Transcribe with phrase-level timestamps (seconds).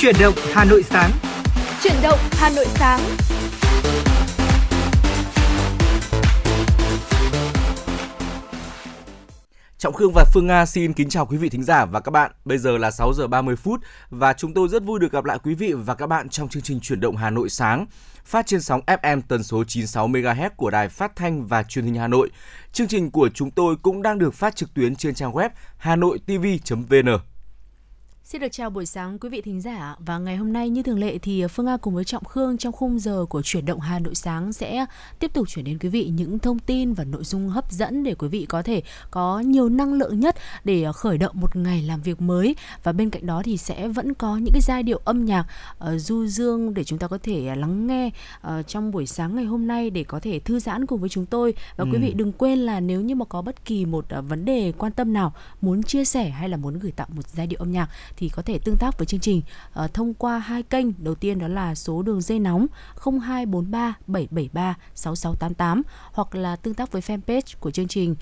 [0.00, 1.10] Chuyển động Hà Nội sáng.
[1.82, 3.00] Chuyển động Hà Nội sáng.
[9.78, 12.32] Trọng Khương và Phương Nga xin kính chào quý vị thính giả và các bạn.
[12.44, 13.80] Bây giờ là 6 giờ 30 phút
[14.10, 16.62] và chúng tôi rất vui được gặp lại quý vị và các bạn trong chương
[16.62, 17.86] trình Chuyển động Hà Nội sáng
[18.24, 21.94] phát trên sóng FM tần số 96 MHz của Đài Phát thanh và Truyền hình
[21.94, 22.30] Hà Nội.
[22.72, 27.20] Chương trình của chúng tôi cũng đang được phát trực tuyến trên trang web hanoitv.vn.
[28.32, 29.96] Xin được chào buổi sáng quý vị thính giả.
[29.98, 32.72] Và ngày hôm nay như thường lệ thì Phương Nga cùng với Trọng Khương trong
[32.72, 34.86] khung giờ của chuyển động Hà Nội sáng sẽ
[35.18, 38.14] tiếp tục chuyển đến quý vị những thông tin và nội dung hấp dẫn để
[38.14, 42.02] quý vị có thể có nhiều năng lượng nhất để khởi động một ngày làm
[42.02, 42.56] việc mới.
[42.82, 45.46] Và bên cạnh đó thì sẽ vẫn có những cái giai điệu âm nhạc
[45.84, 48.10] uh, du dương để chúng ta có thể lắng nghe
[48.46, 51.26] uh, trong buổi sáng ngày hôm nay để có thể thư giãn cùng với chúng
[51.26, 51.54] tôi.
[51.76, 51.90] Và ừ.
[51.92, 54.72] quý vị đừng quên là nếu như mà có bất kỳ một uh, vấn đề
[54.78, 57.72] quan tâm nào muốn chia sẻ hay là muốn gửi tặng một giai điệu âm
[57.72, 57.88] nhạc
[58.20, 59.42] thì có thể tương tác với chương trình
[59.84, 61.04] uh, thông qua hai kênh.
[61.04, 62.66] Đầu tiên đó là số đường dây nóng
[63.20, 65.82] 0243 773 6688
[66.12, 68.14] hoặc là tương tác với fanpage của chương trình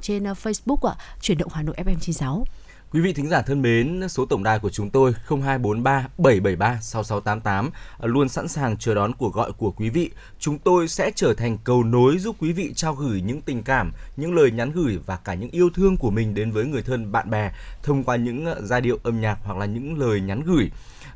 [0.00, 2.44] trên ờ, Facebook ạ, à, chuyển động Hà Nội FM 96.
[2.92, 7.70] Quý vị thính giả thân mến, số tổng đài của chúng tôi 0243 773 6688
[8.02, 10.10] luôn sẵn sàng chờ đón cuộc gọi của quý vị.
[10.38, 13.92] Chúng tôi sẽ trở thành cầu nối giúp quý vị trao gửi những tình cảm,
[14.16, 17.12] những lời nhắn gửi và cả những yêu thương của mình đến với người thân
[17.12, 20.42] bạn bè thông qua những à, giai điệu âm nhạc hoặc là những lời nhắn
[20.46, 20.70] gửi.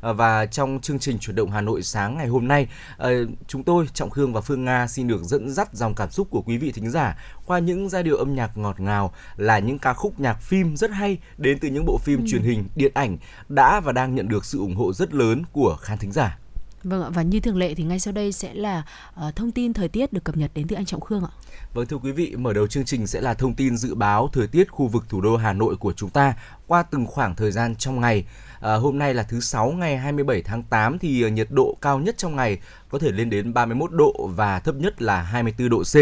[0.05, 2.67] Ờ, và trong chương trình chuyển động Hà Nội sáng ngày hôm nay,
[2.97, 3.13] ờ,
[3.47, 6.41] chúng tôi Trọng Khương và Phương Nga xin được dẫn dắt dòng cảm xúc của
[6.41, 9.93] quý vị thính giả qua những giai điệu âm nhạc ngọt ngào là những ca
[9.93, 12.25] khúc nhạc phim rất hay đến từ những bộ phim ừ.
[12.27, 13.17] truyền hình, điện ảnh
[13.49, 16.37] đã và đang nhận được sự ủng hộ rất lớn của khán thính giả.
[16.85, 18.83] Vâng ạ và như thường lệ thì ngay sau đây sẽ là
[19.27, 21.29] uh, thông tin thời tiết được cập nhật đến từ anh Trọng Khương ạ.
[21.73, 24.47] Vâng thưa quý vị, mở đầu chương trình sẽ là thông tin dự báo thời
[24.47, 26.33] tiết khu vực thủ đô Hà Nội của chúng ta
[26.67, 28.25] qua từng khoảng thời gian trong ngày.
[28.65, 31.99] À, hôm nay là thứ sáu ngày 27 tháng 8 thì ờ, nhiệt độ cao
[31.99, 32.59] nhất trong ngày
[32.89, 35.95] có thể lên đến 31 độ và thấp nhất là 24 độ C.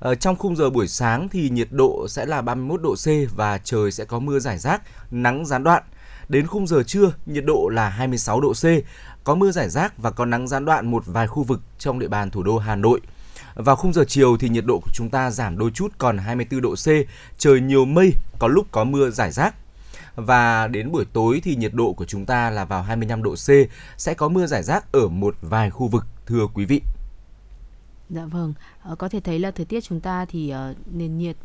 [0.00, 3.58] À, trong khung giờ buổi sáng thì nhiệt độ sẽ là 31 độ C và
[3.58, 5.82] trời sẽ có mưa rải rác, nắng gián đoạn.
[6.28, 8.64] Đến khung giờ trưa, nhiệt độ là 26 độ C,
[9.24, 12.08] có mưa rải rác và có nắng gián đoạn một vài khu vực trong địa
[12.08, 13.00] bàn thủ đô Hà Nội.
[13.54, 16.60] Vào khung giờ chiều thì nhiệt độ của chúng ta giảm đôi chút còn 24
[16.60, 16.88] độ C,
[17.38, 19.54] trời nhiều mây, có lúc có mưa rải rác
[20.16, 23.48] và đến buổi tối thì nhiệt độ của chúng ta là vào 25 độ C,
[23.96, 26.80] sẽ có mưa rải rác ở một vài khu vực thưa quý vị.
[28.10, 28.54] Dạ vâng,
[28.94, 31.36] có thể thấy là thời tiết chúng ta thì uh, nền nhiệt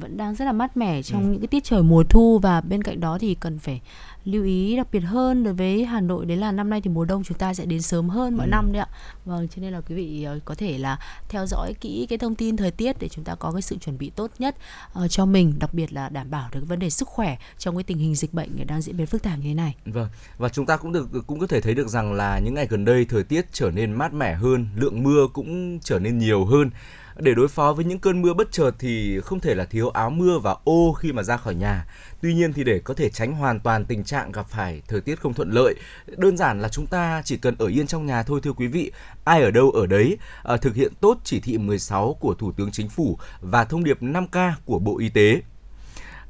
[0.00, 1.28] vẫn đang rất là mát mẻ trong ừ.
[1.30, 3.80] những cái tiết trời mùa thu và bên cạnh đó thì cần phải
[4.24, 7.04] lưu ý đặc biệt hơn đối với Hà Nội đấy là năm nay thì mùa
[7.04, 8.50] đông chúng ta sẽ đến sớm hơn mọi ừ.
[8.50, 8.88] năm đấy ạ.
[9.24, 12.34] Vâng, cho nên là quý vị uh, có thể là theo dõi kỹ cái thông
[12.34, 14.56] tin thời tiết để chúng ta có cái sự chuẩn bị tốt nhất
[15.04, 17.82] uh, cho mình, đặc biệt là đảm bảo được vấn đề sức khỏe trong cái
[17.82, 19.74] tình hình dịch bệnh đang diễn biến phức tạp như thế này.
[19.84, 22.66] Vâng, và chúng ta cũng được cũng có thể thấy được rằng là những ngày
[22.70, 26.44] gần đây thời tiết trở nên mát mẻ hơn, lượng mưa cũng trở nên nhiều
[26.44, 26.70] hơn
[27.20, 30.10] để đối phó với những cơn mưa bất chợt thì không thể là thiếu áo
[30.10, 31.86] mưa và ô khi mà ra khỏi nhà.
[32.22, 35.20] Tuy nhiên thì để có thể tránh hoàn toàn tình trạng gặp phải thời tiết
[35.20, 35.74] không thuận lợi,
[36.16, 38.92] đơn giản là chúng ta chỉ cần ở yên trong nhà thôi thưa quý vị.
[39.24, 42.70] Ai ở đâu ở đấy, à, thực hiện tốt chỉ thị 16 của Thủ tướng
[42.70, 45.40] Chính phủ và thông điệp 5K của Bộ Y tế.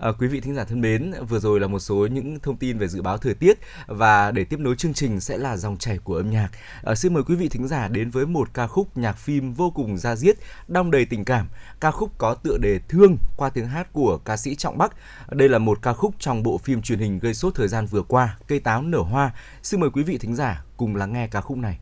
[0.00, 2.78] À, quý vị thính giả thân mến, vừa rồi là một số những thông tin
[2.78, 5.98] về dự báo thời tiết và để tiếp nối chương trình sẽ là dòng chảy
[5.98, 6.48] của âm nhạc.
[6.82, 9.70] À, xin mời quý vị thính giả đến với một ca khúc nhạc phim vô
[9.70, 10.36] cùng da diết,
[10.68, 11.48] đong đầy tình cảm.
[11.80, 14.92] Ca khúc có tựa đề Thương qua tiếng hát của ca sĩ Trọng Bắc.
[15.28, 18.02] Đây là một ca khúc trong bộ phim truyền hình gây sốt thời gian vừa
[18.02, 19.34] qua, Cây táo nở hoa.
[19.62, 21.78] Xin mời quý vị thính giả cùng lắng nghe ca khúc này.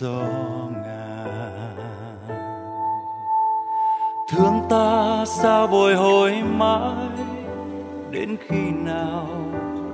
[0.00, 0.22] Gió
[0.84, 2.16] ngàn
[4.28, 7.08] thương ta sao bồi hồi mãi,
[8.10, 9.28] đến khi nào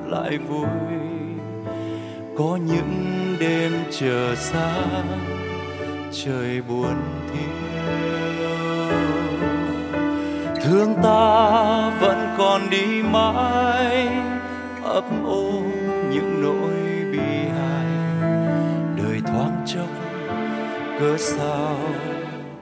[0.07, 0.67] lại vui?
[2.39, 4.75] Có những đêm chờ xa,
[6.13, 6.97] trời buồn
[7.33, 8.91] thiêu.
[10.65, 14.09] Thương ta vẫn còn đi mãi,
[14.83, 15.71] ấp ôm
[16.11, 16.66] những nỗi
[21.01, 21.77] cớ sao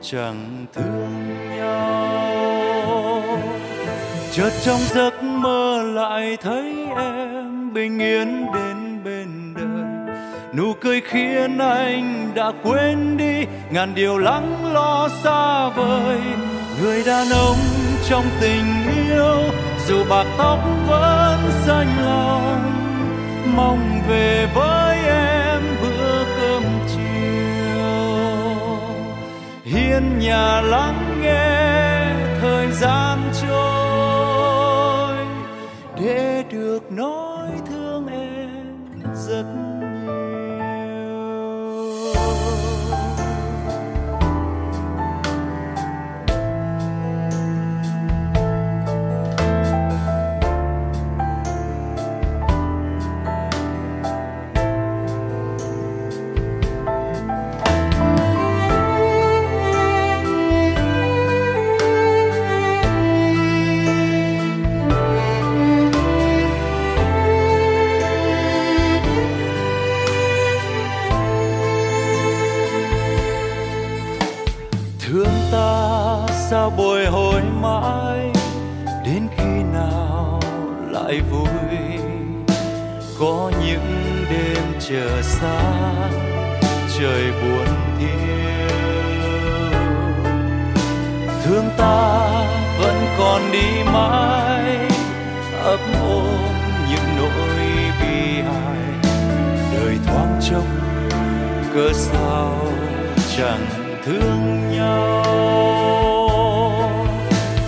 [0.00, 3.22] chẳng thương nhau.
[4.32, 10.16] Chợt trong giấc mơ lại thấy em bình yên đến bên đời.
[10.54, 16.20] Nụ cười khiến anh đã quên đi, ngàn điều lắng lo xa vời.
[16.82, 17.58] Người đàn ông
[18.08, 18.64] trong tình
[19.08, 19.42] yêu,
[19.86, 20.58] dù bạc tóc
[20.88, 22.72] vẫn xanh lòng
[23.56, 25.43] mong về với em.
[29.84, 35.16] Hiên nhà lắng nghe thời gian trôi
[36.00, 38.74] để được nói thương em
[39.14, 39.63] rất
[84.88, 85.60] chờ xa,
[86.98, 87.66] trời buồn
[87.98, 89.78] thiêu.
[91.44, 92.30] Thương ta
[92.78, 94.88] vẫn còn đi mãi,
[95.62, 96.38] ấp ôm
[96.90, 97.56] những nỗi
[98.00, 99.14] bi hài
[99.72, 100.64] đời thoáng chốc
[101.74, 102.56] cớ sao
[103.36, 103.66] chẳng
[104.04, 105.24] thương nhau.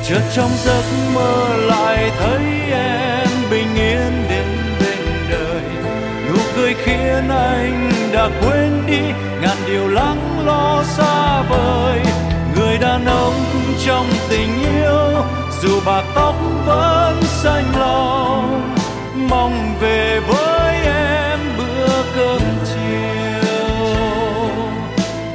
[0.08, 0.84] Chợt trong giấc
[1.14, 3.15] mơ lại thấy em
[7.16, 9.00] khiến anh đã quên đi
[9.42, 12.00] ngàn điều lắng lo xa vời.
[12.56, 13.34] Người đàn ông
[13.86, 15.24] trong tình yêu,
[15.62, 16.34] dù bạc tóc
[16.66, 18.74] vẫn xanh lòng
[19.30, 23.66] mong về với em bữa cơm chiều.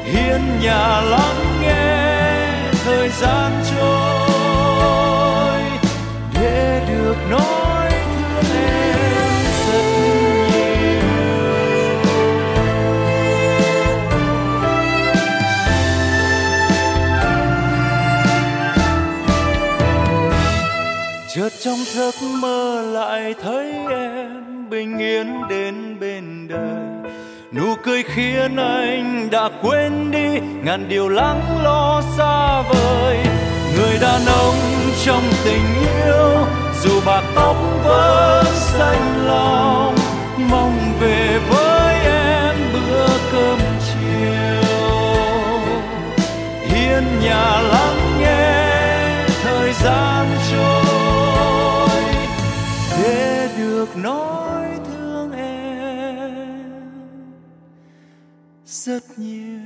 [0.04, 2.48] Hiên nhà lắng nghe
[2.86, 4.11] thời gian trôi.
[21.64, 27.12] Trong giấc mơ lại thấy em bình yên đến bên đời.
[27.52, 33.18] Nụ cười khiến anh đã quên đi, ngàn điều lắng lo xa vời.
[33.78, 34.56] Người đàn ông
[35.06, 35.66] trong tình
[36.06, 36.46] yêu,
[36.84, 39.96] dù bạc tóc vẫn xanh lòng,
[40.50, 44.70] mong về với em bữa cơm chiều.
[46.62, 48.66] Hiên nhà lắng nghe
[49.44, 50.91] thời gian trôi
[53.82, 56.72] được nói thương em
[58.66, 59.62] rất nhiều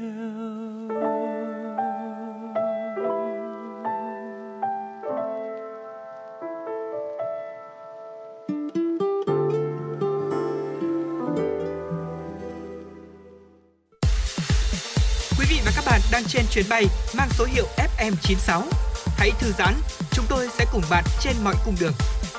[16.12, 18.62] đang trên chuyến bay mang số hiệu FM96.
[19.18, 19.74] Hãy thư giãn,
[20.12, 21.94] chúng tôi sẽ cùng bạn trên mọi cung đường.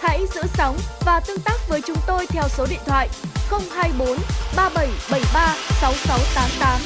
[0.09, 3.09] Hãy giữ sóng và tương tác với chúng tôi theo số điện thoại
[3.51, 4.09] 024
[4.57, 6.81] 3773 6688.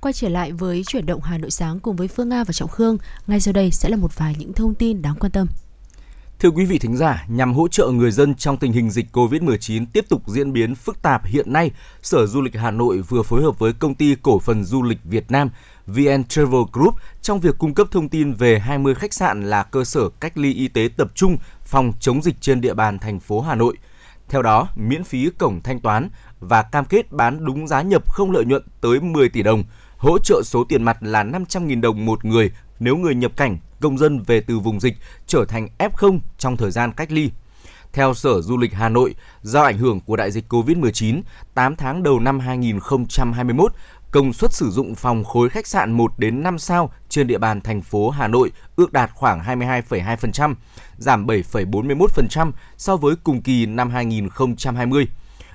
[0.00, 2.68] Quay trở lại với chuyển động Hà Nội sáng cùng với Phương Nga và Trọng
[2.68, 2.98] Khương.
[3.26, 5.46] Ngay sau đây sẽ là một vài những thông tin đáng quan tâm.
[6.38, 9.86] Thưa quý vị thính giả, nhằm hỗ trợ người dân trong tình hình dịch COVID-19
[9.92, 11.70] tiếp tục diễn biến phức tạp hiện nay,
[12.02, 14.98] Sở Du lịch Hà Nội vừa phối hợp với công ty cổ phần du lịch
[15.04, 15.50] Việt Nam
[15.86, 19.84] VN Travel Group trong việc cung cấp thông tin về 20 khách sạn là cơ
[19.84, 23.40] sở cách ly y tế tập trung phòng chống dịch trên địa bàn thành phố
[23.40, 23.76] Hà Nội.
[24.28, 26.08] Theo đó, miễn phí cổng thanh toán
[26.40, 29.64] và cam kết bán đúng giá nhập không lợi nhuận tới 10 tỷ đồng,
[29.96, 33.98] hỗ trợ số tiền mặt là 500.000 đồng một người nếu người nhập cảnh công
[33.98, 34.94] dân về từ vùng dịch
[35.26, 37.30] trở thành F0 trong thời gian cách ly.
[37.92, 41.22] Theo Sở Du lịch Hà Nội, do ảnh hưởng của đại dịch COVID-19,
[41.54, 43.72] 8 tháng đầu năm 2021,
[44.16, 47.60] công suất sử dụng phòng khối khách sạn 1 đến 5 sao trên địa bàn
[47.60, 50.54] thành phố Hà Nội ước đạt khoảng 22,2%,
[50.96, 55.08] giảm 7,41% so với cùng kỳ năm 2020.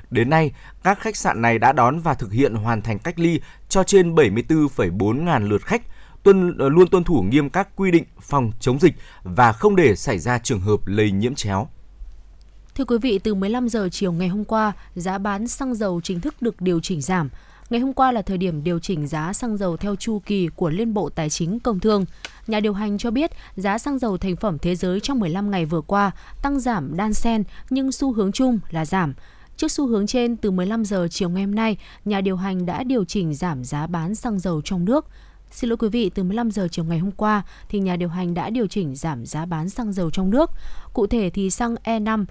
[0.09, 0.51] Đến nay,
[0.83, 3.39] các khách sạn này đã đón và thực hiện hoàn thành cách ly
[3.69, 5.81] cho trên 74,4 ngàn lượt khách,
[6.23, 9.95] tuân ờ, luôn tuân thủ nghiêm các quy định phòng chống dịch và không để
[9.95, 11.67] xảy ra trường hợp lây nhiễm chéo.
[12.75, 16.21] Thưa quý vị, từ 15 giờ chiều ngày hôm qua, giá bán xăng dầu chính
[16.21, 17.29] thức được điều chỉnh giảm.
[17.71, 20.69] Ngày hôm qua là thời điểm điều chỉnh giá xăng dầu theo chu kỳ của
[20.69, 22.05] Liên Bộ Tài chính Công Thương.
[22.47, 25.65] Nhà điều hành cho biết giá xăng dầu thành phẩm thế giới trong 15 ngày
[25.65, 26.11] vừa qua
[26.41, 29.13] tăng giảm đan xen nhưng xu hướng chung là giảm.
[29.57, 32.83] Trước xu hướng trên, từ 15 giờ chiều ngày hôm nay, nhà điều hành đã
[32.83, 35.05] điều chỉnh giảm giá bán xăng dầu trong nước.
[35.51, 38.33] Xin lỗi quý vị, từ 15 giờ chiều ngày hôm qua thì nhà điều hành
[38.33, 40.51] đã điều chỉnh giảm giá bán xăng dầu trong nước.
[40.93, 42.25] Cụ thể thì xăng E5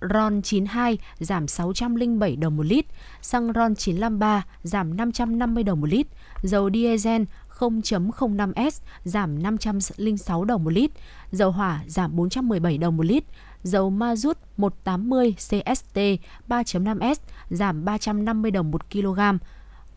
[0.00, 2.86] RON 92 giảm 607 đồng một lít,
[3.22, 6.06] xăng RON 953 giảm 550 đồng một lít,
[6.42, 7.22] dầu diesel
[7.58, 10.90] 0.05S giảm 506 đồng một lít,
[11.32, 13.24] dầu hỏa giảm 417 đồng một lít,
[13.62, 15.98] dầu ma rút 180 CST
[16.48, 17.14] 3.5S
[17.50, 19.20] giảm 350 đồng một kg.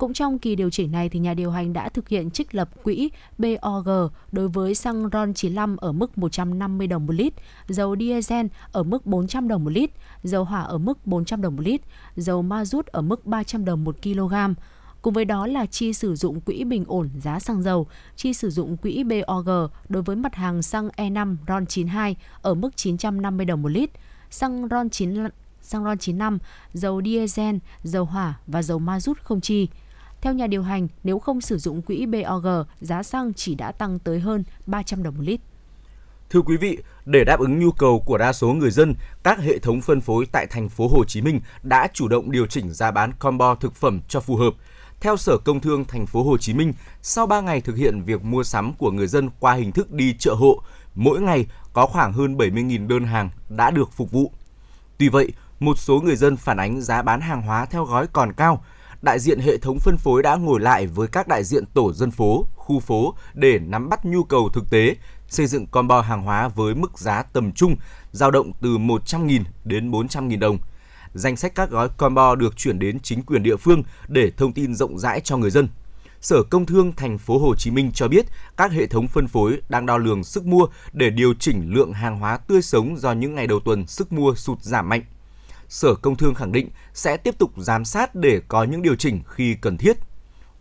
[0.01, 2.69] Cũng trong kỳ điều chỉnh này thì nhà điều hành đã thực hiện trích lập
[2.83, 3.89] quỹ BOG
[4.31, 7.33] đối với xăng RON 95 ở mức 150 đồng một lít,
[7.67, 9.89] dầu diesel ở mức 400 đồng một lít,
[10.23, 11.81] dầu hỏa ở mức 400 đồng một lít,
[12.15, 14.33] dầu ma rút ở mức 300 đồng một kg.
[15.01, 18.49] Cùng với đó là chi sử dụng quỹ bình ổn giá xăng dầu, chi sử
[18.49, 19.49] dụng quỹ BOG
[19.89, 23.89] đối với mặt hàng xăng E5 RON 92 ở mức 950 đồng một lít,
[24.29, 25.15] xăng RON 9
[25.61, 26.37] xăng RON 95,
[26.73, 29.67] dầu diesel, dầu hỏa và dầu ma rút không chi.
[30.21, 32.47] Theo nhà điều hành, nếu không sử dụng quỹ BOG,
[32.81, 35.41] giá xăng chỉ đã tăng tới hơn 300 đồng một lít.
[36.29, 39.59] Thưa quý vị, để đáp ứng nhu cầu của đa số người dân, các hệ
[39.59, 42.91] thống phân phối tại thành phố Hồ Chí Minh đã chủ động điều chỉnh giá
[42.91, 44.53] bán combo thực phẩm cho phù hợp.
[44.99, 48.23] Theo Sở Công Thương thành phố Hồ Chí Minh, sau 3 ngày thực hiện việc
[48.23, 50.61] mua sắm của người dân qua hình thức đi chợ hộ,
[50.95, 54.31] mỗi ngày có khoảng hơn 70.000 đơn hàng đã được phục vụ.
[54.97, 58.33] Tuy vậy, một số người dân phản ánh giá bán hàng hóa theo gói còn
[58.33, 58.63] cao,
[59.01, 62.11] đại diện hệ thống phân phối đã ngồi lại với các đại diện tổ dân
[62.11, 64.95] phố, khu phố để nắm bắt nhu cầu thực tế,
[65.27, 67.75] xây dựng combo hàng hóa với mức giá tầm trung,
[68.11, 70.57] dao động từ 100.000 đến 400.000 đồng.
[71.13, 74.75] Danh sách các gói combo được chuyển đến chính quyền địa phương để thông tin
[74.75, 75.67] rộng rãi cho người dân.
[76.21, 78.25] Sở Công Thương thành phố Hồ Chí Minh cho biết
[78.57, 82.19] các hệ thống phân phối đang đo lường sức mua để điều chỉnh lượng hàng
[82.19, 85.01] hóa tươi sống do những ngày đầu tuần sức mua sụt giảm mạnh.
[85.71, 89.21] Sở Công Thương khẳng định sẽ tiếp tục giám sát để có những điều chỉnh
[89.27, 89.97] khi cần thiết.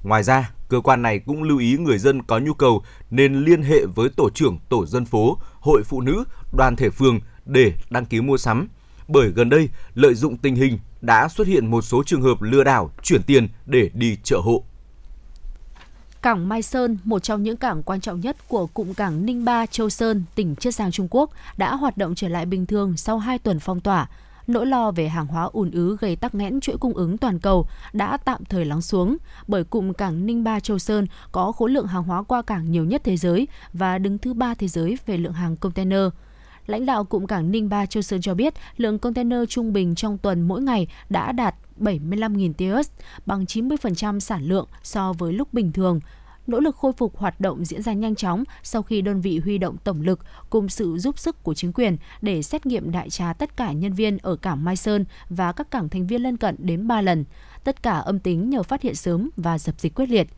[0.03, 3.63] Ngoài ra, cơ quan này cũng lưu ý người dân có nhu cầu nên liên
[3.63, 8.07] hệ với tổ trưởng tổ dân phố, hội phụ nữ, đoàn thể phường để đăng
[8.07, 8.69] ký mua sắm.
[9.09, 12.65] Bởi gần đây, lợi dụng tình hình đã xuất hiện một số trường hợp lừa
[12.65, 14.65] đảo chuyển tiền để đi chợ hộ.
[16.23, 19.67] Cảng Mai Sơn, một trong những cảng quan trọng nhất của cụm cảng Ninh Ba,
[19.67, 23.19] Châu Sơn, tỉnh Chiết Giang Trung Quốc, đã hoạt động trở lại bình thường sau
[23.19, 24.09] 2 tuần phong tỏa
[24.53, 27.67] nỗi lo về hàng hóa ùn ứ gây tắc nghẽn chuỗi cung ứng toàn cầu
[27.93, 29.17] đã tạm thời lắng xuống
[29.47, 32.85] bởi cụm cảng Ninh Ba Châu Sơn có khối lượng hàng hóa qua cảng nhiều
[32.85, 36.03] nhất thế giới và đứng thứ ba thế giới về lượng hàng container.
[36.67, 40.19] Lãnh đạo cụm cảng Ninh Ba Châu Sơn cho biết lượng container trung bình trong
[40.19, 42.89] tuần mỗi ngày đã đạt 75.000 TEUs,
[43.27, 46.01] bằng 90% sản lượng so với lúc bình thường
[46.47, 49.59] nỗ lực khôi phục hoạt động diễn ra nhanh chóng sau khi đơn vị huy
[49.59, 50.21] động tổng lực
[50.51, 53.93] cùng sự giúp sức của chính quyền để xét nghiệm đại trà tất cả nhân
[53.93, 57.25] viên ở cảng Mai Sơn và các cảng thành viên lân cận đến 3 lần.
[57.65, 60.29] Tất cả âm tính nhờ phát hiện sớm và dập dịch quyết liệt.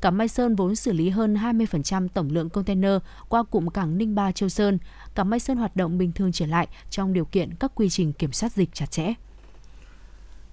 [0.00, 2.92] Cảng Mai Sơn vốn xử lý hơn 20% tổng lượng container
[3.28, 4.78] qua cụm cảng Ninh Ba Châu Sơn.
[5.14, 8.12] Cảng Mai Sơn hoạt động bình thường trở lại trong điều kiện các quy trình
[8.12, 9.14] kiểm soát dịch chặt chẽ.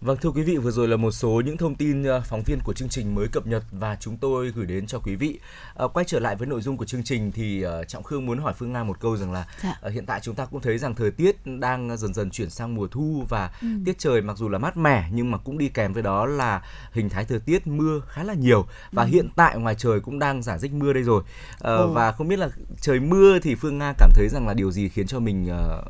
[0.02, 2.60] Vâng thưa quý vị, vừa rồi là một số những thông tin ờ, phóng viên
[2.64, 5.40] của chương trình mới cập nhật và chúng tôi gửi đến cho quý vị.
[5.76, 8.40] À, quay trở lại với nội dung của chương trình thì uh, Trọng Khương muốn
[8.40, 9.80] hỏi Phương Nga một câu rằng là dạ.
[9.86, 12.76] uh, hiện tại chúng ta cũng thấy rằng thời tiết đang dần dần chuyển sang
[12.76, 13.68] mùa thu và ừ.
[13.86, 16.64] tiết trời mặc dù là mát mẻ nhưng mà cũng đi kèm với đó là
[16.92, 19.10] hình thái thời tiết mưa khá là nhiều và ừ.
[19.10, 21.24] hiện tại ngoài trời cũng đang giả dích mưa đây rồi.
[21.54, 22.50] Uh, và không biết là
[22.82, 25.86] trời mưa thì Phương Nga cảm thấy rằng là điều gì khiến cho mình uh,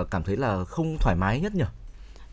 [0.00, 1.64] uh, cảm thấy là không thoải mái nhất nhỉ?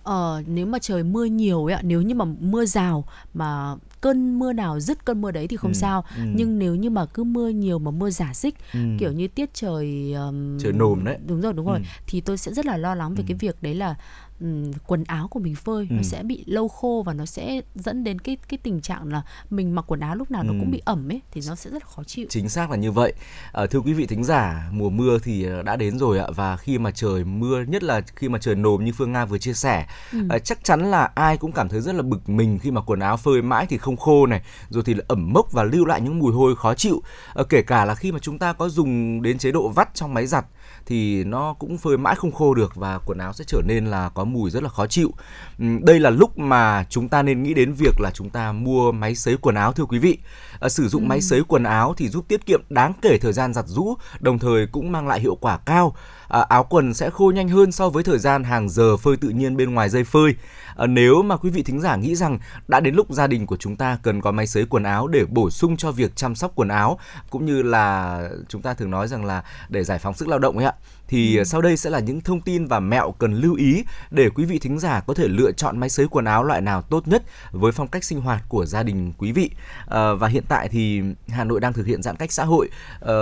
[0.05, 4.39] Ờ, nếu mà trời mưa nhiều ấy ạ nếu như mà mưa rào mà cơn
[4.39, 6.23] mưa nào dứt cơn mưa đấy thì không ừ, sao ừ.
[6.35, 8.79] nhưng nếu như mà cứ mưa nhiều mà mưa giả dích ừ.
[8.99, 11.83] kiểu như tiết trời um, trời nồm đấy đúng rồi đúng rồi ừ.
[12.07, 13.25] thì tôi sẽ rất là lo lắng về ừ.
[13.27, 13.95] cái việc đấy là
[14.41, 15.95] um, quần áo của mình phơi ừ.
[15.95, 19.21] nó sẽ bị lâu khô và nó sẽ dẫn đến cái cái tình trạng là
[19.49, 20.45] mình mặc quần áo lúc nào ừ.
[20.45, 22.27] nó cũng bị ẩm ấy thì nó sẽ rất khó chịu.
[22.29, 23.13] Chính xác là như vậy.
[23.51, 26.57] À, thưa quý vị thính giả, mùa mưa thì ờ, đã đến rồi ạ và
[26.57, 29.53] khi mà trời mưa nhất là khi mà trời nồm như Phương Nga vừa chia
[29.53, 30.19] sẻ, ừ.
[30.29, 32.99] à, chắc chắn là ai cũng cảm thấy rất là bực mình khi mà quần
[32.99, 36.01] áo phơi mãi thì không khô này, rồi thì là ẩm mốc và lưu lại
[36.01, 37.01] những mùi hôi khó chịu.
[37.33, 40.13] À, kể cả là khi mà chúng ta có dùng đến chế độ vắt trong
[40.13, 40.45] máy giặt
[40.85, 44.09] thì nó cũng phơi mãi không khô được và quần áo sẽ trở nên là
[44.09, 45.11] có mùi rất là khó chịu.
[45.57, 49.15] Đây là lúc mà chúng ta nên nghĩ đến việc là chúng ta mua máy
[49.15, 50.17] sấy quần áo thưa quý vị.
[50.59, 51.07] À, sử dụng ừ.
[51.07, 54.39] máy sấy quần áo thì giúp tiết kiệm đáng kể thời gian giặt rũ, đồng
[54.39, 55.95] thời cũng mang lại hiệu quả cao.
[56.27, 59.29] À, áo quần sẽ khô nhanh hơn so với thời gian hàng giờ phơi tự
[59.29, 60.35] nhiên bên ngoài dây phơi.
[60.75, 63.57] À, nếu mà quý vị thính giả nghĩ rằng đã đến lúc gia đình của
[63.57, 66.51] chúng ta cần có máy sấy quần áo để bổ sung cho việc chăm sóc
[66.55, 70.27] quần áo cũng như là chúng ta thường nói rằng là để giải phóng sức
[70.27, 70.73] lao động ấy ạ
[71.07, 71.43] thì ừ.
[71.43, 74.59] sau đây sẽ là những thông tin và mẹo cần lưu ý để quý vị
[74.59, 77.71] thính giả có thể lựa chọn máy sấy quần áo loại nào tốt nhất với
[77.71, 79.51] phong cách sinh hoạt của gia đình quý vị.
[79.87, 82.69] À, và hiện tại thì Hà Nội đang thực hiện giãn cách xã hội.
[83.01, 83.15] À,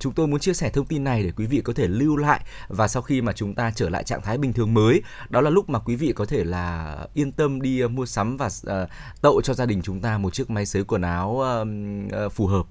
[0.00, 2.40] chúng tôi muốn chia sẻ thông tin này để quý vị có thể lưu lại
[2.68, 5.50] và sau khi mà chúng ta trở lại trạng thái bình thường mới, đó là
[5.50, 8.46] lúc mà quý vị có thể là Ờ, yên tâm đi ờ, mua sắm và
[8.46, 8.88] uh,
[9.22, 11.68] tậu cho gia đình chúng ta một chiếc máy sấy quần áo uh,
[12.26, 12.66] uh, phù hợp.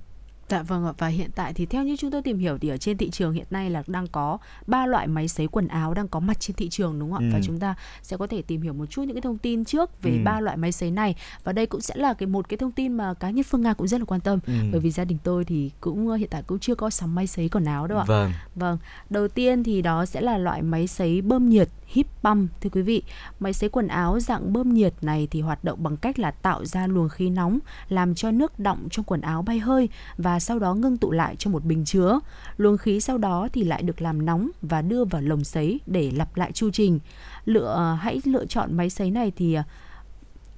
[0.50, 2.78] Dạ vâng ạ và hiện tại thì theo như chúng tôi tìm hiểu thì ở
[2.78, 6.08] trên thị trường hiện nay là đang có ba loại máy sấy quần áo đang
[6.08, 7.28] có mặt trên thị trường đúng không ạ?
[7.28, 7.34] Ừ.
[7.34, 10.02] Và chúng ta sẽ có thể tìm hiểu một chút những cái thông tin trước
[10.02, 10.18] về ừ.
[10.24, 10.40] ba ừ.
[10.40, 13.14] loại máy sấy này và đây cũng sẽ là cái một cái thông tin mà
[13.14, 14.54] cá nhân Phương Nga cũng rất là quan tâm ừ.
[14.72, 17.50] bởi vì gia đình tôi thì cũng hiện tại cũng chưa có sắm máy sấy
[17.50, 18.06] quần áo đâu ạ.
[18.08, 18.32] Vâng.
[18.56, 18.78] Vâng.
[19.10, 22.82] Đầu tiên thì đó sẽ là loại máy sấy bơm nhiệt hip pump thưa quý
[22.82, 23.04] vị.
[23.40, 26.66] Máy sấy quần áo dạng bơm nhiệt này thì hoạt động bằng cách là tạo
[26.66, 27.60] ra luồng khí nóng
[27.90, 31.36] làm cho nước đọng trong quần áo bay hơi và sau đó ngưng tụ lại
[31.36, 32.20] trong một bình chứa.
[32.58, 36.12] Luồng khí sau đó thì lại được làm nóng và đưa vào lồng sấy để
[36.16, 37.00] lặp lại chu trình.
[37.46, 39.64] Lựa ờ, hãy lựa chọn máy sấy này thì ờ,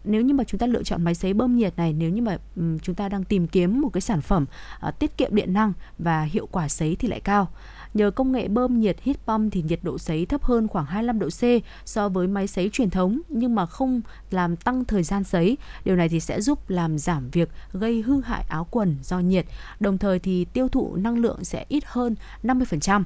[0.05, 2.38] nếu như mà chúng ta lựa chọn máy sấy bơm nhiệt này nếu như mà
[2.55, 4.46] um, chúng ta đang tìm kiếm một cái sản phẩm
[4.88, 7.50] uh, tiết kiệm điện năng và hiệu quả sấy thì lại cao
[7.95, 11.19] Nhờ công nghệ bơm nhiệt heat pump thì nhiệt độ sấy thấp hơn khoảng 25
[11.19, 11.43] độ C
[11.85, 15.57] so với máy sấy truyền thống nhưng mà không làm tăng thời gian sấy.
[15.85, 19.46] Điều này thì sẽ giúp làm giảm việc gây hư hại áo quần do nhiệt,
[19.79, 23.03] đồng thời thì tiêu thụ năng lượng sẽ ít hơn 50%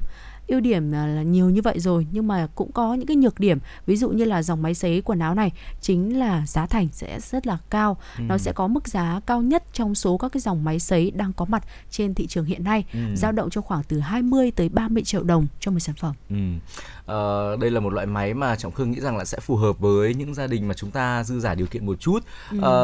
[0.50, 3.58] ưu điểm là nhiều như vậy rồi nhưng mà cũng có những cái nhược điểm
[3.86, 7.20] ví dụ như là dòng máy sấy quần áo này chính là giá thành sẽ
[7.20, 8.22] rất là cao ừ.
[8.28, 11.32] nó sẽ có mức giá cao nhất trong số các cái dòng máy sấy đang
[11.32, 12.98] có mặt trên thị trường hiện nay ừ.
[13.16, 16.36] dao động trong khoảng từ 20 tới 30 triệu đồng cho một sản phẩm ừ.
[17.10, 19.78] À, đây là một loại máy mà trọng khương nghĩ rằng là sẽ phù hợp
[19.78, 22.24] với những gia đình mà chúng ta dư giả điều kiện một chút.
[22.50, 22.58] Ừ.
[22.62, 22.74] à,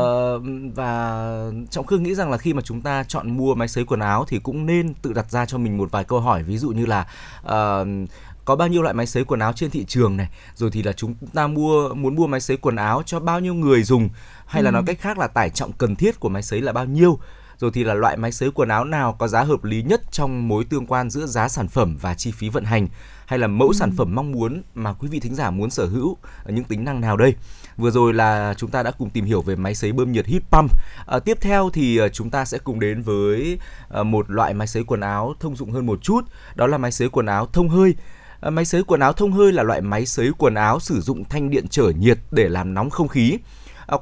[0.74, 4.00] và trọng khương nghĩ rằng là khi mà chúng ta chọn mua máy sấy quần
[4.00, 6.42] áo thì cũng nên tự đặt ra cho mình một vài câu hỏi.
[6.42, 7.06] Ví dụ như là
[7.42, 7.86] uh,
[8.44, 10.28] có bao nhiêu loại máy sấy quần áo trên thị trường này?
[10.54, 13.54] Rồi thì là chúng ta mua muốn mua máy sấy quần áo cho bao nhiêu
[13.54, 14.08] người dùng?
[14.46, 14.64] Hay ừ.
[14.64, 17.18] là nói cách khác là tải trọng cần thiết của máy sấy là bao nhiêu?
[17.58, 20.48] Rồi thì là loại máy sấy quần áo nào có giá hợp lý nhất trong
[20.48, 22.88] mối tương quan giữa giá sản phẩm và chi phí vận hành
[23.26, 23.74] hay là mẫu ừ.
[23.74, 27.00] sản phẩm mong muốn mà quý vị thính giả muốn sở hữu những tính năng
[27.00, 27.34] nào đây
[27.76, 30.42] vừa rồi là chúng ta đã cùng tìm hiểu về máy sấy bơm nhiệt heat
[30.50, 30.70] pump
[31.06, 33.58] à, tiếp theo thì à, chúng ta sẽ cùng đến với
[34.04, 36.20] một loại máy sấy quần áo thông dụng hơn một chút
[36.54, 37.94] đó là máy sấy quần áo thông hơi
[38.50, 41.50] máy sấy quần áo thông hơi là loại máy sấy quần áo sử dụng thanh
[41.50, 43.38] điện trở nhiệt để làm nóng không khí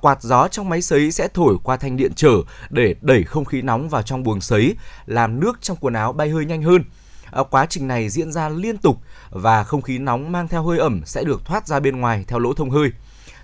[0.00, 2.32] quạt gió trong máy sấy sẽ thổi qua thanh điện trở
[2.70, 6.28] để đẩy không khí nóng vào trong buồng sấy, làm nước trong quần áo bay
[6.28, 6.84] hơi nhanh hơn.
[7.50, 9.00] Quá trình này diễn ra liên tục
[9.34, 12.38] và không khí nóng mang theo hơi ẩm sẽ được thoát ra bên ngoài theo
[12.38, 12.90] lỗ thông hơi.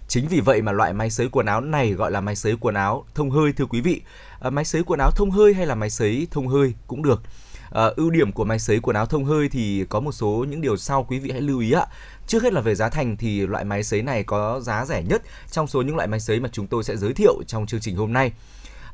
[0.09, 2.75] Chính vì vậy mà loại máy sấy quần áo này gọi là máy sấy quần
[2.75, 4.03] áo thông hơi thưa quý vị.
[4.41, 7.23] À, máy sấy quần áo thông hơi hay là máy sấy thông hơi cũng được.
[7.71, 10.61] À, ưu điểm của máy sấy quần áo thông hơi thì có một số những
[10.61, 11.87] điều sau quý vị hãy lưu ý ạ.
[12.27, 15.23] Trước hết là về giá thành thì loại máy sấy này có giá rẻ nhất
[15.51, 17.97] trong số những loại máy sấy mà chúng tôi sẽ giới thiệu trong chương trình
[17.97, 18.33] hôm nay.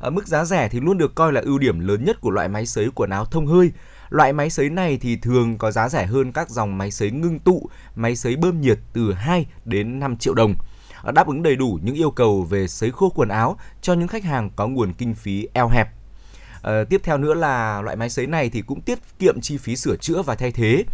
[0.01, 2.49] À, mức giá rẻ thì luôn được coi là ưu điểm lớn nhất của loại
[2.49, 3.71] máy sấy quần áo thông hơi.
[4.09, 7.38] Loại máy sấy này thì thường có giá rẻ hơn các dòng máy sấy ngưng
[7.38, 10.55] tụ, máy sấy bơm nhiệt từ 2 đến 5 triệu đồng
[11.03, 14.09] ờ, đáp ứng đầy đủ những yêu cầu về sấy khô quần áo cho những
[14.09, 15.88] khách hàng có nguồn kinh phí eo hẹp.
[16.62, 19.77] À, tiếp theo nữa là loại máy sấy này thì cũng tiết kiệm chi phí
[19.77, 20.85] sửa chữa và thay thế.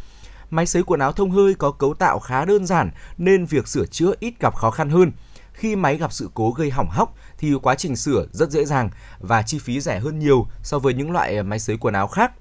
[0.51, 3.87] Máy sấy quần áo thông hơi có cấu tạo khá đơn giản nên việc sửa
[3.87, 5.13] chữa ít gặp khó khăn hơn.
[5.53, 8.91] Khi máy gặp sự cố gây hỏng hóc thì quá trình sửa rất dễ dàng
[9.19, 12.33] và chi phí rẻ hơn nhiều so với những loại máy sấy quần áo khác.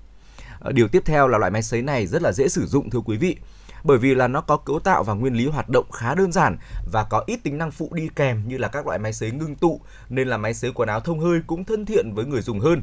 [0.61, 2.99] Ờ, điều tiếp theo là loại máy sấy này rất là dễ sử dụng, thưa
[2.99, 3.37] quý vị
[3.83, 6.57] bởi vì là nó có cấu tạo và nguyên lý hoạt động khá đơn giản
[6.91, 9.55] và có ít tính năng phụ đi kèm như là các loại máy sấy ngưng
[9.55, 12.59] tụ, nên là máy sấy quần áo thông hơi cũng thân thiện với người dùng
[12.59, 12.81] hơn.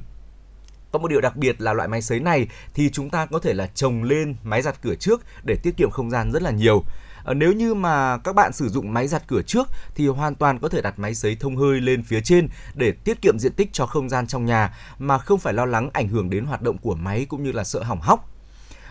[0.92, 3.54] Có một điều đặc biệt là loại máy sấy này thì chúng ta có thể
[3.54, 6.82] là trồng lên máy giặt cửa trước để tiết kiệm không gian rất là nhiều.
[7.28, 10.58] Ờ, nếu như mà các bạn sử dụng máy giặt cửa trước thì hoàn toàn
[10.58, 13.68] có thể đặt máy sấy thông hơi lên phía trên để tiết kiệm diện tích
[13.72, 16.78] cho không gian trong nhà mà không phải lo lắng ảnh hưởng đến hoạt động
[16.78, 18.30] của máy cũng như là sợ hỏng hóc.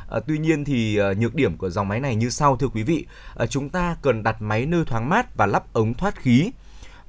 [0.10, 2.84] À, tuy nhiên thì à, nhược điểm của dòng máy này như sau thưa quý
[2.84, 3.06] vị.
[3.36, 6.52] À, chúng ta cần đặt máy nơi thoáng mát và lắp ống thoát khí.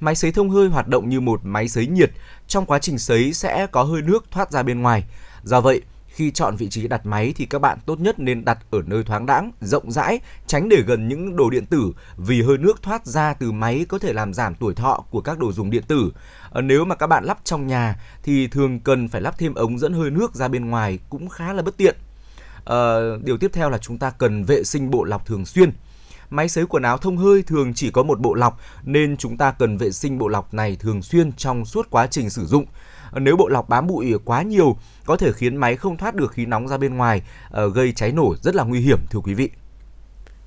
[0.00, 2.10] Máy sấy thông hơi hoạt động như một máy sấy nhiệt,
[2.46, 5.04] trong quá trình sấy sẽ có hơi nước thoát ra bên ngoài.
[5.42, 5.82] Do vậy,
[6.18, 9.02] khi chọn vị trí đặt máy thì các bạn tốt nhất nên đặt ở nơi
[9.04, 13.06] thoáng đãng, rộng rãi, tránh để gần những đồ điện tử vì hơi nước thoát
[13.06, 16.12] ra từ máy có thể làm giảm tuổi thọ của các đồ dùng điện tử.
[16.50, 19.78] Ờ, nếu mà các bạn lắp trong nhà thì thường cần phải lắp thêm ống
[19.78, 21.96] dẫn hơi nước ra bên ngoài cũng khá là bất tiện.
[22.64, 25.72] À, điều tiếp theo là chúng ta cần vệ sinh bộ lọc thường xuyên.
[26.30, 29.50] Máy sấy quần áo thông hơi thường chỉ có một bộ lọc nên chúng ta
[29.50, 32.64] cần vệ sinh bộ lọc này thường xuyên trong suốt quá trình sử dụng.
[33.12, 36.46] Nếu bộ lọc bám bụi quá nhiều có thể khiến máy không thoát được khí
[36.46, 39.50] nóng ra bên ngoài, ờ, gây cháy nổ rất là nguy hiểm thưa quý vị.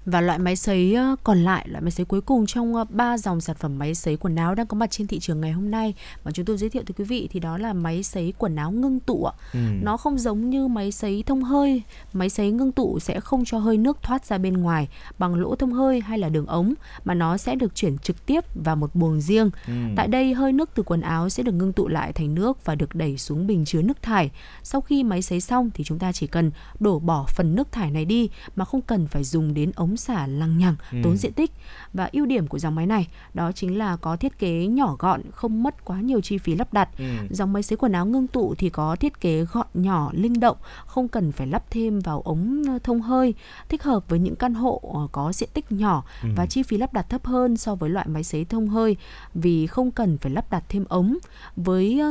[0.06, 3.56] Và loại máy sấy còn lại, loại máy sấy cuối cùng trong ba dòng sản
[3.60, 6.32] phẩm máy sấy quần áo đang có mặt trên thị trường ngày hôm nay mà
[6.32, 9.00] chúng tôi giới thiệu tới quý vị thì đó là máy sấy quần áo ngưng
[9.00, 9.34] tụ ạ.
[9.54, 9.60] Ừ.
[9.82, 11.82] Nó không giống như máy sấy thông hơi,
[12.14, 14.88] máy sấy ngưng tụ sẽ không cho hơi nước thoát ra bên ngoài
[15.18, 16.74] bằng lỗ thông hơi hay là đường ống
[17.06, 19.50] mà nó sẽ được chuyển trực tiếp vào một buồng riêng.
[19.68, 19.74] Ừ.
[19.96, 22.76] Tại đây hơi nước từ quần áo sẽ được ngưng tụ lại thành nước và
[22.76, 24.32] được đẩy xuống bình chứa nước thải.
[24.64, 27.92] Sau khi máy sấy xong thì chúng ta chỉ cần đổ bỏ phần nước thải
[27.92, 30.98] này đi mà không cần phải dùng đến ống ống xả lằng nhằng, ừ.
[31.04, 31.52] tốn diện tích.
[31.94, 35.22] Và ưu điểm của dòng máy này đó chính là có thiết kế nhỏ gọn,
[35.32, 36.90] không mất quá nhiều chi phí lắp đặt.
[36.98, 37.06] Ừ.
[37.30, 40.58] Dòng máy sấy quần áo ngưng tụ thì có thiết kế gọn nhỏ, linh động,
[40.86, 43.34] không cần phải lắp thêm vào ống thông hơi,
[43.70, 46.30] thích hợp với những căn hộ ờ, có diện tích nhỏ ừ.
[46.36, 48.96] và chi phí lắp đặt thấp hơn so với loại máy sấy thông hơi
[49.34, 51.18] vì không cần phải lắp đặt thêm ống.
[51.56, 52.02] Với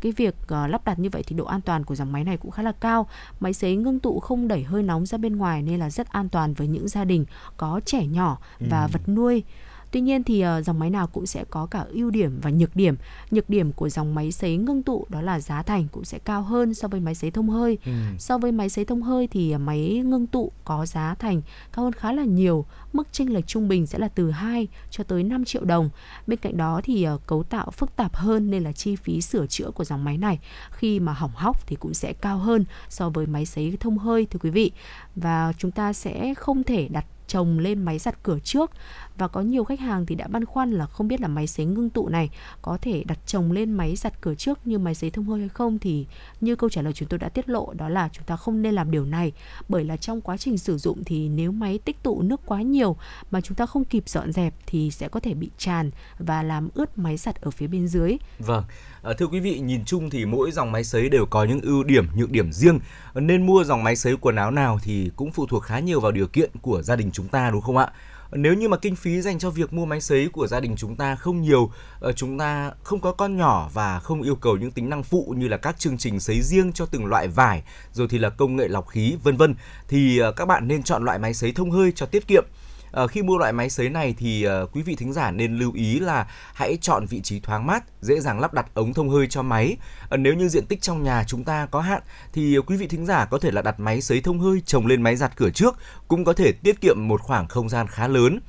[0.00, 2.36] cái việc uh, lắp đặt như vậy thì độ an toàn của dòng máy này
[2.36, 3.08] cũng khá là cao
[3.40, 6.28] máy sấy ngưng tụ không đẩy hơi nóng ra bên ngoài nên là rất an
[6.28, 7.24] toàn với những gia đình
[7.56, 8.88] có trẻ nhỏ và ừ.
[8.92, 9.44] vật nuôi
[9.90, 12.76] Tuy nhiên thì uh, dòng máy nào cũng sẽ có cả ưu điểm và nhược
[12.76, 12.96] điểm.
[13.30, 16.42] Nhược điểm của dòng máy sấy ngưng tụ đó là giá thành cũng sẽ cao
[16.42, 17.78] hơn so với máy sấy thông hơi.
[17.86, 17.92] Ừ.
[18.18, 21.84] So với máy sấy thông hơi thì uh, máy ngưng tụ có giá thành cao
[21.84, 22.64] hơn khá là nhiều.
[22.92, 25.90] Mức chênh lệch trung bình sẽ là từ 2 cho tới 5 triệu đồng.
[26.26, 29.46] Bên cạnh đó thì uh, cấu tạo phức tạp hơn nên là chi phí sửa
[29.46, 30.38] chữa của dòng máy này
[30.70, 34.26] khi mà hỏng hóc thì cũng sẽ cao hơn so với máy sấy thông hơi
[34.30, 34.72] thưa quý vị.
[35.16, 38.70] Và chúng ta sẽ không thể đặt chồng lên máy giặt cửa trước.
[39.18, 41.66] Và có nhiều khách hàng thì đã băn khoăn là không biết là máy sấy
[41.66, 42.30] ngưng tụ này
[42.62, 45.48] có thể đặt chồng lên máy giặt cửa trước như máy sấy thông hơi hay
[45.48, 45.78] không.
[45.78, 46.06] Thì
[46.40, 48.74] như câu trả lời chúng tôi đã tiết lộ đó là chúng ta không nên
[48.74, 49.32] làm điều này.
[49.68, 52.96] Bởi là trong quá trình sử dụng thì nếu máy tích tụ nước quá nhiều
[53.30, 56.68] mà chúng ta không kịp dọn dẹp thì sẽ có thể bị tràn và làm
[56.74, 58.16] ướt máy giặt ở phía bên dưới.
[58.38, 58.64] Vâng,
[59.02, 61.82] à, thưa quý vị nhìn chung thì mỗi dòng máy sấy đều có những ưu
[61.84, 62.78] điểm, nhược điểm riêng
[63.14, 66.12] nên mua dòng máy sấy quần áo nào thì cũng phụ thuộc khá nhiều vào
[66.12, 67.92] điều kiện của gia đình chúng ta đúng không ạ?
[68.32, 70.96] nếu như mà kinh phí dành cho việc mua máy sấy của gia đình chúng
[70.96, 74.70] ta không nhiều ờ, chúng ta không có con nhỏ và không yêu cầu những
[74.70, 78.08] tính năng phụ như là các chương trình sấy riêng cho từng loại vải rồi
[78.10, 79.54] thì là công nghệ lọc khí vân vân
[79.88, 82.44] thì ờ, các bạn nên chọn loại máy sấy thông hơi cho tiết kiệm
[82.92, 85.72] À, khi mua loại máy sấy này thì ờ, quý vị thính giả nên lưu
[85.74, 89.26] ý là hãy chọn vị trí thoáng mát, dễ dàng lắp đặt ống thông hơi
[89.26, 89.76] cho máy.
[90.10, 93.06] À, nếu như diện tích trong nhà chúng ta có hạn thì quý vị thính
[93.06, 95.76] giả có thể là đặt máy sấy thông hơi trồng lên máy giặt cửa trước
[96.08, 98.40] cũng có thể tiết kiệm một khoảng không gian khá lớn.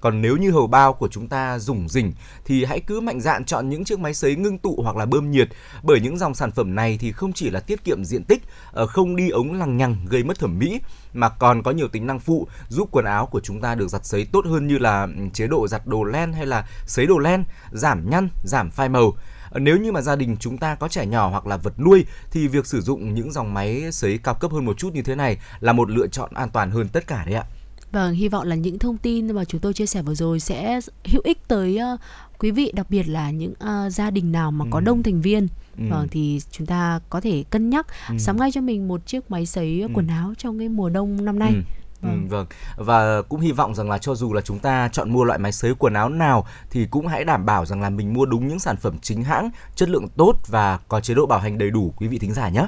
[0.00, 2.12] Còn nếu như hầu bao của chúng ta rủng rỉnh
[2.44, 5.30] thì hãy cứ mạnh dạn chọn những chiếc máy sấy ngưng tụ hoặc là bơm
[5.30, 5.48] nhiệt
[5.82, 8.86] bởi những dòng sản phẩm này thì không chỉ là tiết kiệm diện tích, ờ,
[8.86, 10.80] không đi ống lằng nhằng gây mất thẩm mỹ
[11.12, 14.06] mà còn có nhiều tính năng phụ giúp quần áo của chúng ta được giặt
[14.06, 17.18] sấy tốt hơn như là ừ, chế độ giặt đồ len hay là sấy đồ
[17.18, 19.12] len, giảm nhăn, giảm phai màu.
[19.50, 22.04] Ờ, nếu như mà gia đình chúng ta có trẻ nhỏ hoặc là vật nuôi
[22.30, 25.14] thì việc sử dụng những dòng máy sấy cao cấp hơn một chút như thế
[25.14, 27.44] này là một lựa chọn an toàn hơn tất cả đấy ạ.
[27.92, 30.80] Vâng, hy vọng là những thông tin mà chúng tôi chia sẻ vừa rồi sẽ
[31.04, 32.00] hữu ích tới uh,
[32.38, 34.68] quý vị, đặc biệt là những uh, gia đình nào mà ừ.
[34.72, 35.48] có đông thành viên.
[35.78, 35.84] Ừ.
[35.90, 38.18] Vâng, thì chúng ta có thể cân nhắc ừ.
[38.18, 39.88] sắm ngay cho mình một chiếc máy sấy ừ.
[39.94, 41.52] quần áo trong cái mùa đông năm nay.
[41.54, 41.60] Ừ.
[42.00, 42.22] Vâng.
[42.22, 42.46] Ừ, vâng
[42.76, 45.52] và cũng hy vọng rằng là cho dù là chúng ta chọn mua loại máy
[45.52, 48.58] sấy quần áo nào thì cũng hãy đảm bảo rằng là mình mua đúng những
[48.58, 51.92] sản phẩm chính hãng chất lượng tốt và có chế độ bảo hành đầy đủ
[51.96, 52.66] quý vị thính giả nhé.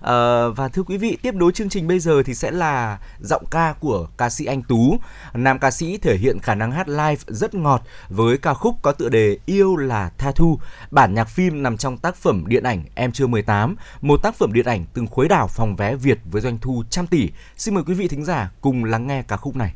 [0.00, 3.44] À, và thưa quý vị, tiếp nối chương trình bây giờ thì sẽ là giọng
[3.50, 4.96] ca của ca sĩ Anh Tú.
[5.34, 8.92] Nam ca sĩ thể hiện khả năng hát live rất ngọt với ca khúc có
[8.92, 10.58] tựa đề Yêu là Tha Thu.
[10.90, 14.52] Bản nhạc phim nằm trong tác phẩm điện ảnh Em chưa 18, một tác phẩm
[14.52, 17.30] điện ảnh từng khuấy đảo phòng vé Việt với doanh thu trăm tỷ.
[17.56, 19.74] Xin mời quý vị thính giả cùng lắng nghe ca khúc này.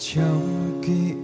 [0.00, 1.19] trong ký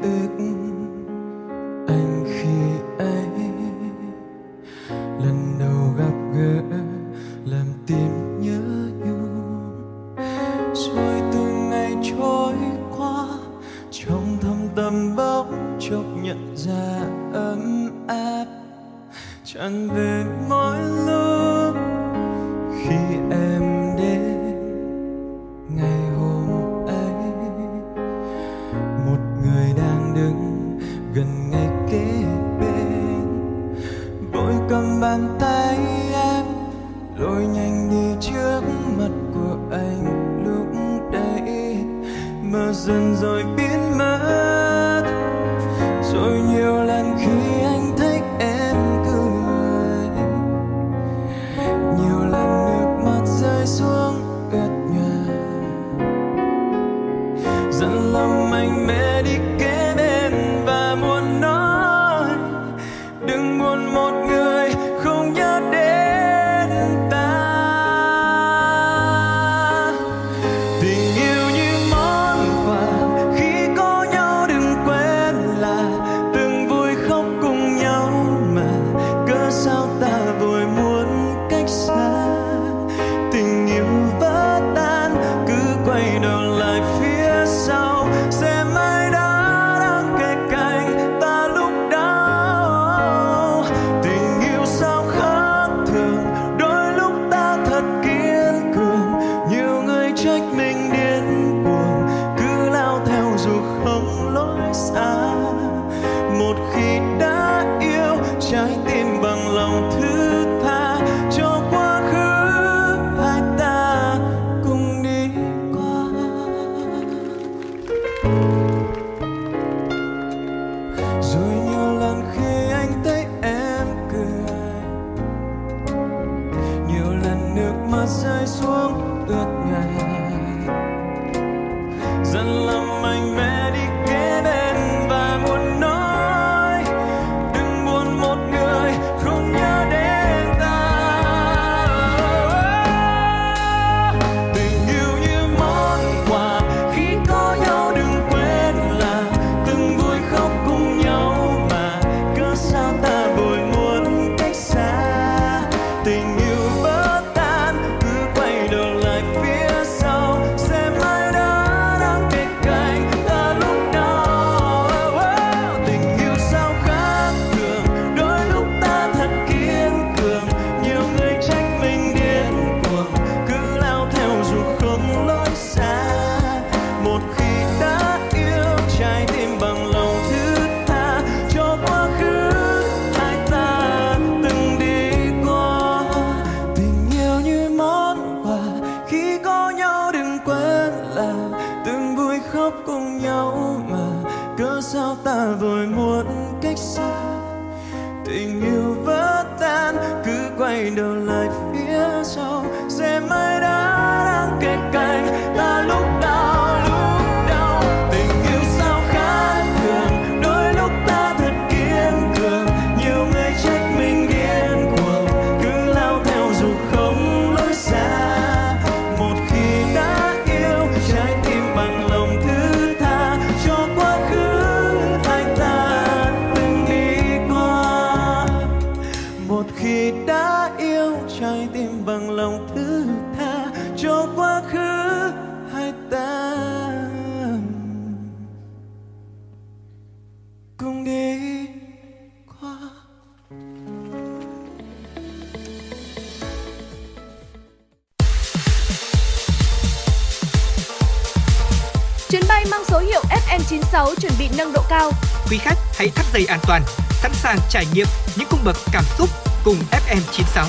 [256.36, 258.06] Tây an toàn, sẵn sàng trải nghiệm
[258.38, 259.28] những cung bậc cảm xúc
[259.64, 260.66] cùng FM 96.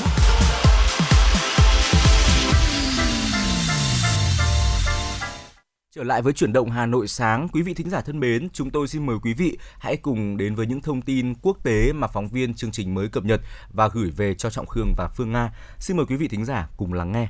[5.96, 8.70] Trở lại với chuyển động Hà Nội sáng, quý vị thính giả thân mến, chúng
[8.70, 12.08] tôi xin mời quý vị hãy cùng đến với những thông tin quốc tế mà
[12.08, 15.32] phóng viên chương trình mới cập nhật và gửi về cho Trọng Khương và Phương
[15.32, 15.52] Nga.
[15.80, 17.28] Xin mời quý vị thính giả cùng lắng nghe.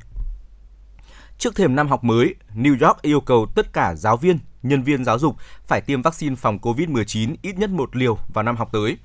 [1.38, 5.06] Trước thềm năm học mới, New York yêu cầu tất cả giáo viên, nhân viên
[5.06, 5.36] giáo dục
[5.68, 8.98] phải tiêm vaccine phòng COVID-19 ít nhất một liều vào năm học tới.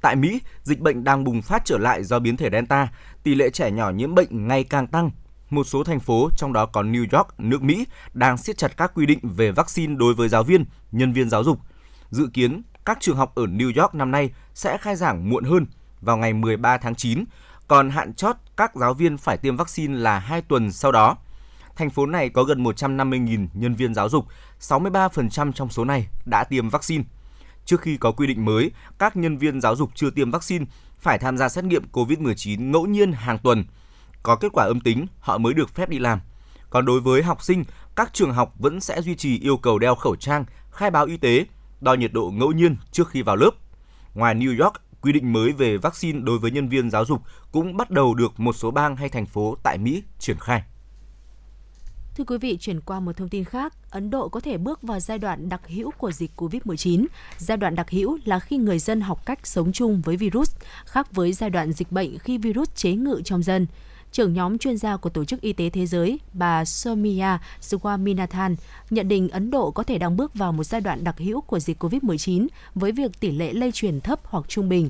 [0.00, 2.88] Tại Mỹ, dịch bệnh đang bùng phát trở lại do biến thể Delta,
[3.22, 5.10] tỷ lệ trẻ nhỏ nhiễm bệnh ngày càng tăng.
[5.50, 8.92] Một số thành phố, trong đó có New York, nước Mỹ, đang siết chặt các
[8.94, 11.58] quy định về vaccine đối với giáo viên, nhân viên giáo dục.
[12.10, 15.66] Dự kiến, các trường học ở New York năm nay sẽ khai giảng muộn hơn
[16.00, 17.24] vào ngày 13 tháng 9,
[17.68, 21.16] còn hạn chót các giáo viên phải tiêm vaccine là 2 tuần sau đó.
[21.76, 24.26] Thành phố này có gần 150.000 nhân viên giáo dục
[24.60, 27.04] 63% trong số này đã tiêm vaccine.
[27.64, 30.64] Trước khi có quy định mới, các nhân viên giáo dục chưa tiêm vaccine
[31.00, 33.64] phải tham gia xét nghiệm COVID-19 ngẫu nhiên hàng tuần.
[34.22, 36.20] Có kết quả âm tính, họ mới được phép đi làm.
[36.70, 37.64] Còn đối với học sinh,
[37.96, 41.16] các trường học vẫn sẽ duy trì yêu cầu đeo khẩu trang, khai báo y
[41.16, 41.46] tế,
[41.80, 43.50] đo nhiệt độ ngẫu nhiên trước khi vào lớp.
[44.14, 47.76] Ngoài New York, quy định mới về vaccine đối với nhân viên giáo dục cũng
[47.76, 50.62] bắt đầu được một số bang hay thành phố tại Mỹ triển khai.
[52.18, 55.00] Thưa quý vị, chuyển qua một thông tin khác, Ấn Độ có thể bước vào
[55.00, 57.06] giai đoạn đặc hữu của dịch COVID-19.
[57.38, 60.50] Giai đoạn đặc hữu là khi người dân học cách sống chung với virus,
[60.84, 63.66] khác với giai đoạn dịch bệnh khi virus chế ngự trong dân
[64.12, 68.54] trưởng nhóm chuyên gia của Tổ chức Y tế Thế giới, bà Somia Swaminathan,
[68.90, 71.58] nhận định Ấn Độ có thể đang bước vào một giai đoạn đặc hữu của
[71.58, 74.88] dịch COVID-19 với việc tỷ lệ lây truyền thấp hoặc trung bình.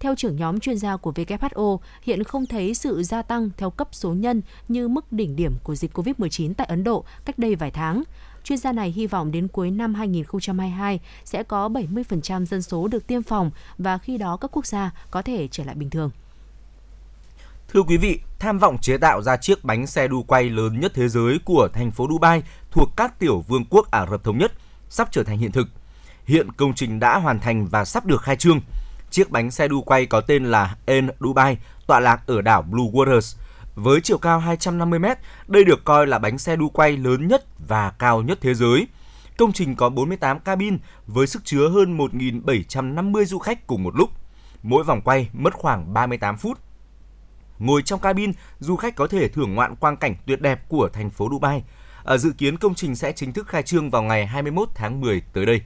[0.00, 3.88] Theo trưởng nhóm chuyên gia của WHO, hiện không thấy sự gia tăng theo cấp
[3.92, 7.70] số nhân như mức đỉnh điểm của dịch COVID-19 tại Ấn Độ cách đây vài
[7.70, 8.02] tháng.
[8.44, 13.06] Chuyên gia này hy vọng đến cuối năm 2022 sẽ có 70% dân số được
[13.06, 16.10] tiêm phòng và khi đó các quốc gia có thể trở lại bình thường.
[17.68, 20.92] Thưa quý vị, tham vọng chế tạo ra chiếc bánh xe đu quay lớn nhất
[20.94, 24.52] thế giới của thành phố Dubai thuộc các tiểu vương quốc Ả Rập Thống Nhất
[24.88, 25.68] sắp trở thành hiện thực.
[26.24, 28.60] Hiện công trình đã hoàn thành và sắp được khai trương.
[29.10, 32.90] Chiếc bánh xe đu quay có tên là En Dubai, tọa lạc ở đảo Blue
[32.92, 33.36] Waters.
[33.74, 35.04] Với chiều cao 250 m,
[35.46, 38.86] đây được coi là bánh xe đu quay lớn nhất và cao nhất thế giới.
[39.38, 44.10] Công trình có 48 cabin với sức chứa hơn 1.750 du khách cùng một lúc.
[44.62, 46.58] Mỗi vòng quay mất khoảng 38 phút.
[47.58, 51.10] Ngồi trong cabin, du khách có thể thưởng ngoạn quang cảnh tuyệt đẹp của thành
[51.10, 51.62] phố Dubai.
[52.02, 55.22] Ở dự kiến công trình sẽ chính thức khai trương vào ngày 21 tháng 10
[55.32, 55.60] tới đây.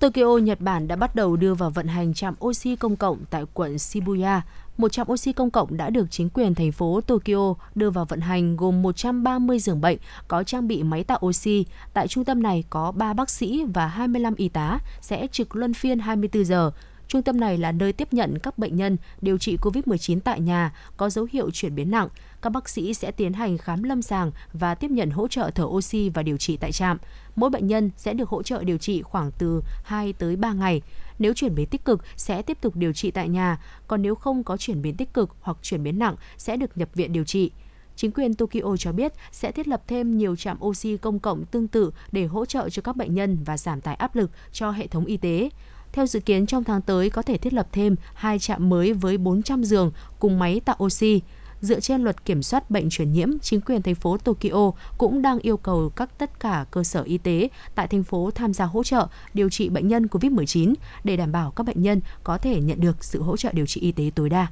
[0.00, 3.44] Tokyo, Nhật Bản đã bắt đầu đưa vào vận hành trạm oxy công cộng tại
[3.54, 4.40] quận Shibuya.
[4.76, 8.20] Một trạm oxy công cộng đã được chính quyền thành phố Tokyo đưa vào vận
[8.20, 11.66] hành gồm 130 giường bệnh có trang bị máy tạo oxy.
[11.92, 15.74] Tại trung tâm này có 3 bác sĩ và 25 y tá sẽ trực luân
[15.74, 16.70] phiên 24 giờ.
[17.08, 20.72] Trung tâm này là nơi tiếp nhận các bệnh nhân điều trị COVID-19 tại nhà
[20.96, 22.08] có dấu hiệu chuyển biến nặng.
[22.42, 25.64] Các bác sĩ sẽ tiến hành khám lâm sàng và tiếp nhận hỗ trợ thở
[25.64, 26.98] oxy và điều trị tại trạm.
[27.36, 30.82] Mỗi bệnh nhân sẽ được hỗ trợ điều trị khoảng từ 2 tới 3 ngày.
[31.18, 34.44] Nếu chuyển biến tích cực sẽ tiếp tục điều trị tại nhà, còn nếu không
[34.44, 37.50] có chuyển biến tích cực hoặc chuyển biến nặng sẽ được nhập viện điều trị.
[37.96, 41.68] Chính quyền Tokyo cho biết sẽ thiết lập thêm nhiều trạm oxy công cộng tương
[41.68, 44.86] tự để hỗ trợ cho các bệnh nhân và giảm tải áp lực cho hệ
[44.86, 45.50] thống y tế.
[45.92, 49.18] Theo dự kiến trong tháng tới có thể thiết lập thêm hai trạm mới với
[49.18, 51.20] 400 giường cùng máy tạo oxy.
[51.60, 55.38] Dựa trên luật kiểm soát bệnh truyền nhiễm, chính quyền thành phố Tokyo cũng đang
[55.38, 58.84] yêu cầu các tất cả cơ sở y tế tại thành phố tham gia hỗ
[58.84, 62.80] trợ điều trị bệnh nhân COVID-19 để đảm bảo các bệnh nhân có thể nhận
[62.80, 64.46] được sự hỗ trợ điều trị y tế tối đa.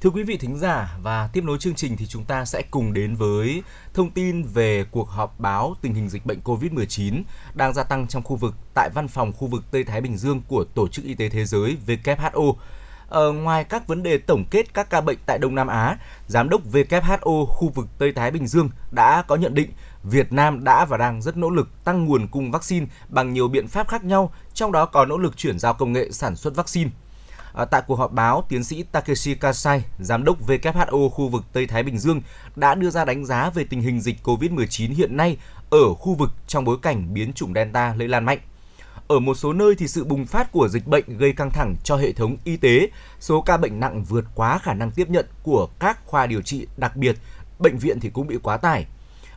[0.00, 2.92] Thưa quý vị thính giả và tiếp nối chương trình thì chúng ta sẽ cùng
[2.92, 3.62] đến với
[3.94, 7.22] thông tin về cuộc họp báo tình hình dịch bệnh COVID-19
[7.54, 10.42] đang gia tăng trong khu vực tại văn phòng khu vực Tây Thái Bình Dương
[10.48, 12.54] của Tổ chức Y tế Thế giới WHO.
[13.10, 15.96] Ờ, ngoài các vấn đề tổng kết các ca bệnh tại Đông Nam Á,
[16.26, 19.70] Giám đốc WHO khu vực Tây Thái Bình Dương đã có nhận định
[20.02, 23.68] Việt Nam đã và đang rất nỗ lực tăng nguồn cung vaccine bằng nhiều biện
[23.68, 26.90] pháp khác nhau, trong đó có nỗ lực chuyển giao công nghệ sản xuất vaccine.
[27.54, 31.66] À, tại cuộc họp báo, tiến sĩ Takeshi Kasai, giám đốc WHO khu vực Tây
[31.66, 32.22] Thái Bình Dương,
[32.56, 35.36] đã đưa ra đánh giá về tình hình dịch COVID-19 hiện nay
[35.70, 38.38] ở khu vực trong bối cảnh biến chủng Delta lây lan mạnh.
[39.10, 41.96] Ở một số nơi thì sự bùng phát của dịch bệnh gây căng thẳng cho
[41.96, 42.88] hệ thống y tế,
[43.20, 46.66] số ca bệnh nặng vượt quá khả năng tiếp nhận của các khoa điều trị,
[46.76, 47.16] đặc biệt
[47.58, 48.86] bệnh viện thì cũng bị quá tải.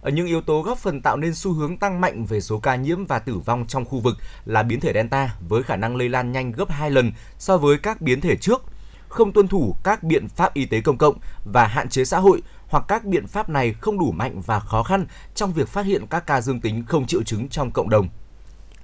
[0.02, 2.76] Ở những yếu tố góp phần tạo nên xu hướng tăng mạnh về số ca
[2.76, 6.10] nhiễm và tử vong trong khu vực là biến thể Delta với khả năng lây
[6.10, 8.64] lan nhanh gấp 2 lần so với các biến thể trước,
[9.08, 12.42] không tuân thủ các biện pháp y tế công cộng và hạn chế xã hội
[12.68, 15.06] hoặc các biện pháp này không đủ mạnh và khó khăn
[15.36, 18.10] trong việc phát hiện các ca dương tính không triệu chứng trong cộng đồng.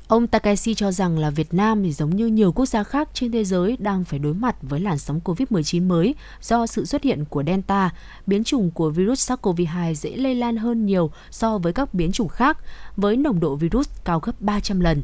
[0.09, 3.31] Ông Takeshi cho rằng là Việt Nam thì giống như nhiều quốc gia khác trên
[3.31, 7.25] thế giới đang phải đối mặt với làn sóng COVID-19 mới do sự xuất hiện
[7.25, 7.89] của Delta,
[8.27, 12.27] biến chủng của virus SARS-CoV-2 dễ lây lan hơn nhiều so với các biến chủng
[12.27, 12.57] khác
[12.97, 15.03] với nồng độ virus cao gấp 300 lần.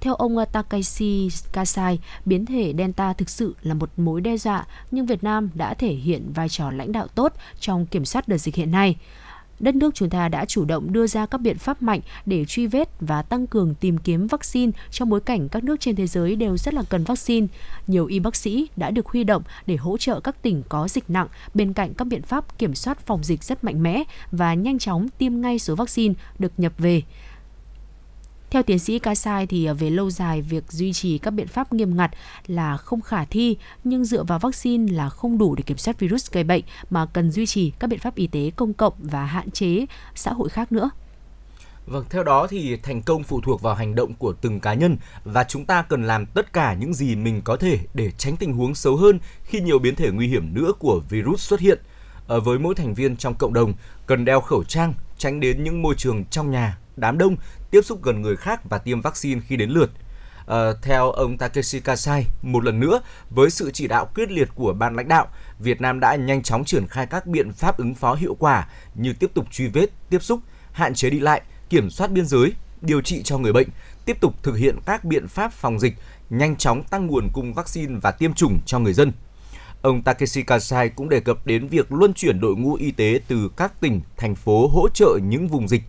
[0.00, 4.66] Theo ông uh, Takeshi Kasai, biến thể Delta thực sự là một mối đe dọa,
[4.90, 8.38] nhưng Việt Nam đã thể hiện vai trò lãnh đạo tốt trong kiểm soát đợt
[8.38, 8.96] dịch hiện nay
[9.60, 12.66] đất nước chúng ta đã chủ động đưa ra các biện pháp mạnh để truy
[12.66, 16.36] vết và tăng cường tìm kiếm vaccine trong bối cảnh các nước trên thế giới
[16.36, 17.46] đều rất là cần vaccine.
[17.86, 21.10] Nhiều y bác sĩ đã được huy động để hỗ trợ các tỉnh có dịch
[21.10, 24.78] nặng, bên cạnh các biện pháp kiểm soát phòng dịch rất mạnh mẽ và nhanh
[24.78, 27.02] chóng tiêm ngay số vaccine được nhập về.
[28.52, 31.72] Theo tiến sĩ Kasai thì à, về lâu dài việc duy trì các biện pháp
[31.72, 32.10] nghiêm ngặt
[32.46, 36.32] là không khả thi nhưng dựa vào vaccine là không đủ để kiểm soát virus
[36.32, 39.50] gây bệnh mà cần duy trì các biện pháp y tế công cộng và hạn
[39.50, 40.90] chế xã hội khác nữa.
[41.86, 44.96] Vâng, theo đó thì thành công phụ thuộc vào hành động của từng cá nhân
[45.24, 48.52] và chúng ta cần làm tất cả những gì mình có thể để tránh tình
[48.52, 51.78] huống xấu hơn khi nhiều biến thể nguy hiểm nữa của virus xuất hiện.
[52.26, 53.72] Ở với mỗi thành viên trong cộng đồng
[54.06, 57.36] cần đeo khẩu trang, tránh đến những môi trường trong nhà, đám đông,
[57.70, 59.90] tiếp xúc gần người khác và tiêm vaccine khi đến lượt.
[60.46, 64.72] À, theo ông Takeshi Kasai, một lần nữa, với sự chỉ đạo quyết liệt của
[64.72, 65.26] ban lãnh đạo,
[65.58, 69.12] Việt Nam đã nhanh chóng triển khai các biện pháp ứng phó hiệu quả như
[69.12, 70.40] tiếp tục truy vết, tiếp xúc,
[70.72, 73.68] hạn chế đi lại, kiểm soát biên giới, điều trị cho người bệnh,
[74.04, 75.94] tiếp tục thực hiện các biện pháp phòng dịch,
[76.30, 79.12] nhanh chóng tăng nguồn cung vaccine và tiêm chủng cho người dân.
[79.82, 83.50] Ông Takeshi Kasai cũng đề cập đến việc luân chuyển đội ngũ y tế từ
[83.56, 85.82] các tỉnh, thành phố hỗ trợ những vùng dịch.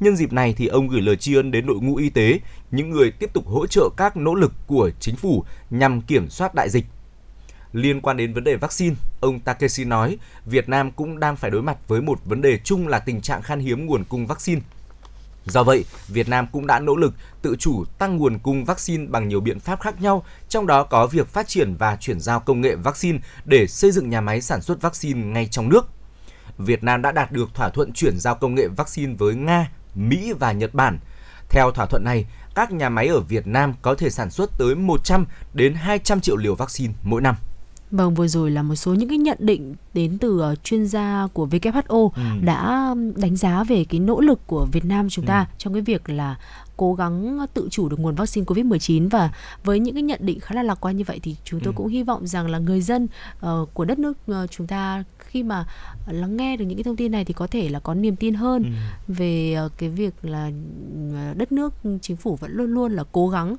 [0.00, 2.40] Nhân dịp này thì ông gửi lời tri ân đến đội ngũ y tế,
[2.70, 6.54] những người tiếp tục hỗ trợ các nỗ lực của chính phủ nhằm kiểm soát
[6.54, 6.84] đại dịch.
[7.72, 11.62] Liên quan đến vấn đề vaccine, ông Takeshi nói Việt Nam cũng đang phải đối
[11.62, 14.60] mặt với một vấn đề chung là tình trạng khan hiếm nguồn cung vaccine.
[15.44, 19.28] Do vậy, Việt Nam cũng đã nỗ lực tự chủ tăng nguồn cung vaccine bằng
[19.28, 22.60] nhiều biện pháp khác nhau, trong đó có việc phát triển và chuyển giao công
[22.60, 25.88] nghệ vaccine để xây dựng nhà máy sản xuất vaccine ngay trong nước.
[26.58, 30.32] Việt Nam đã đạt được thỏa thuận chuyển giao công nghệ vaccine với Nga, Mỹ
[30.32, 30.98] và Nhật Bản.
[31.48, 34.74] Theo thỏa thuận này, các nhà máy ở Việt Nam có thể sản xuất tới
[34.74, 37.34] 100 đến 200 triệu liều vaccine mỗi năm.
[37.90, 41.28] Vâng, vừa rồi là một số những cái nhận định đến từ uh, chuyên gia
[41.32, 42.22] của WHO ừ.
[42.42, 45.54] đã đánh giá về cái nỗ lực của Việt Nam chúng ta ừ.
[45.58, 46.36] trong cái việc là
[46.76, 49.30] cố gắng tự chủ được nguồn vaccine Covid-19 và
[49.64, 51.76] với những cái nhận định khá là lạc quan như vậy thì chúng tôi ừ.
[51.76, 53.08] cũng hy vọng rằng là người dân
[53.46, 55.66] uh, của đất nước uh, chúng ta khi mà
[56.06, 58.34] lắng nghe được những cái thông tin này thì có thể là có niềm tin
[58.34, 58.70] hơn ừ.
[59.08, 60.50] về uh, cái việc là
[61.36, 63.56] đất nước chính phủ vẫn luôn luôn là cố gắng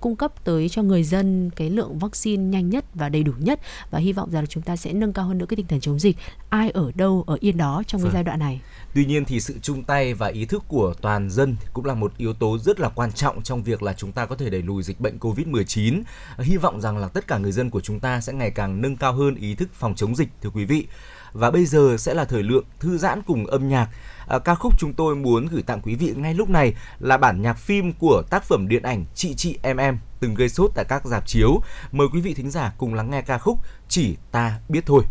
[0.00, 3.60] cung cấp tới cho người dân cái lượng vaccine nhanh nhất và đầy đủ nhất
[3.90, 5.80] và hy vọng rằng là chúng ta sẽ nâng cao hơn nữa cái tinh thần
[5.80, 6.16] chống dịch
[6.50, 8.10] ai ở đâu ở yên đó trong vâng.
[8.10, 8.60] cái giai đoạn này.
[8.94, 12.12] Tuy nhiên thì sự chung tay và ý thức của toàn dân cũng là một
[12.16, 14.82] yếu tố rất là quan trọng trong việc là chúng ta có thể đẩy lùi
[14.82, 16.02] dịch bệnh Covid-19.
[16.38, 18.96] Hy vọng rằng là tất cả người dân của chúng ta sẽ ngày càng nâng
[18.96, 20.86] cao hơn ý thức phòng chống dịch thưa quý vị.
[21.32, 23.88] Và bây giờ sẽ là thời lượng thư giãn cùng âm nhạc.
[24.28, 27.42] À, ca khúc chúng tôi muốn gửi tặng quý vị ngay lúc này là bản
[27.42, 30.84] nhạc phim của tác phẩm điện ảnh Chị Chị Em Em từng gây sốt tại
[30.88, 31.60] các dạp chiếu.
[31.92, 35.04] Mời quý vị thính giả cùng lắng nghe ca khúc Chỉ Ta Biết Thôi.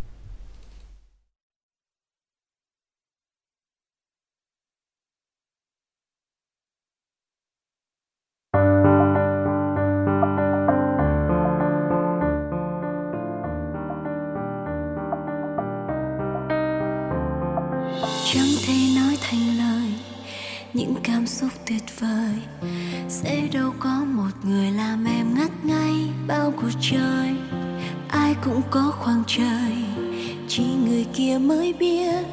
[21.30, 22.36] Xúc tuyệt vời.
[23.10, 27.30] Sẽ đâu có một người làm em ngất ngay bao cuộc chơi.
[28.08, 29.76] Ai cũng có khoảng trời,
[30.48, 32.26] chỉ người kia mới biết.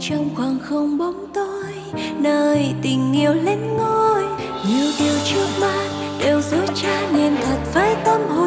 [0.00, 1.72] Trong khoảng không bóng tối,
[2.18, 4.22] nơi tình yêu lên ngôi.
[4.68, 5.88] Nhiều điều trước mắt
[6.20, 8.45] đều dối trá nên thật phải tâm hồn.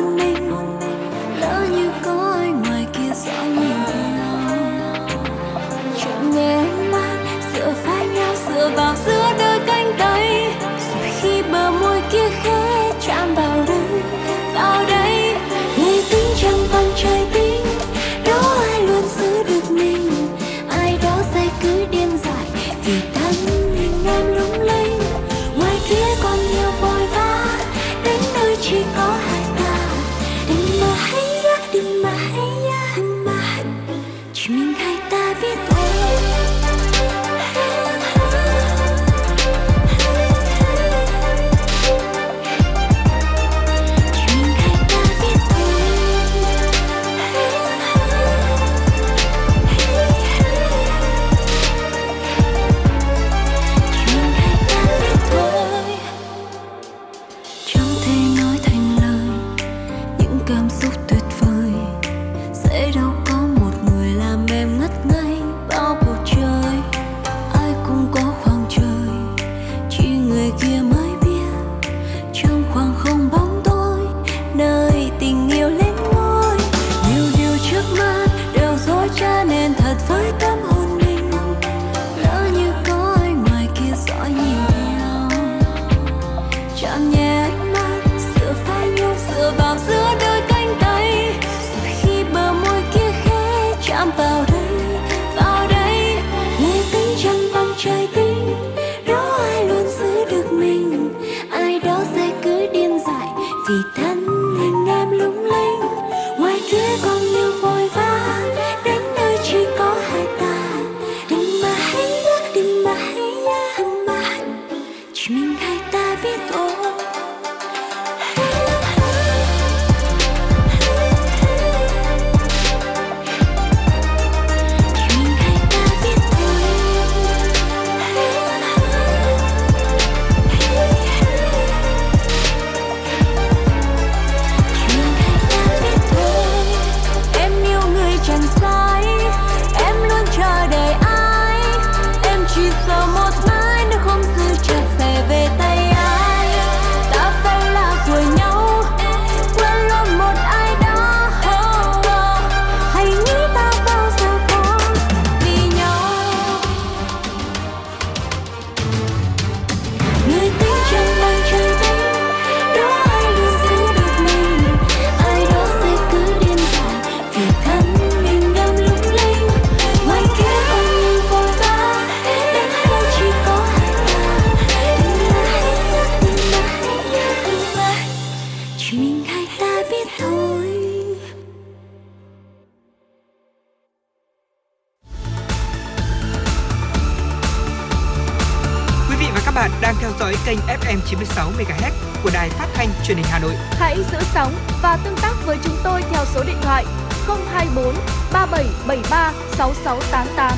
[191.10, 191.92] 96 MHz
[192.24, 193.54] của đài phát thanh truyền hình Hà Nội.
[193.72, 196.86] Hãy giữ sóng và tương tác với chúng tôi theo số điện thoại
[197.28, 197.96] 024
[198.34, 200.58] 3773 6688.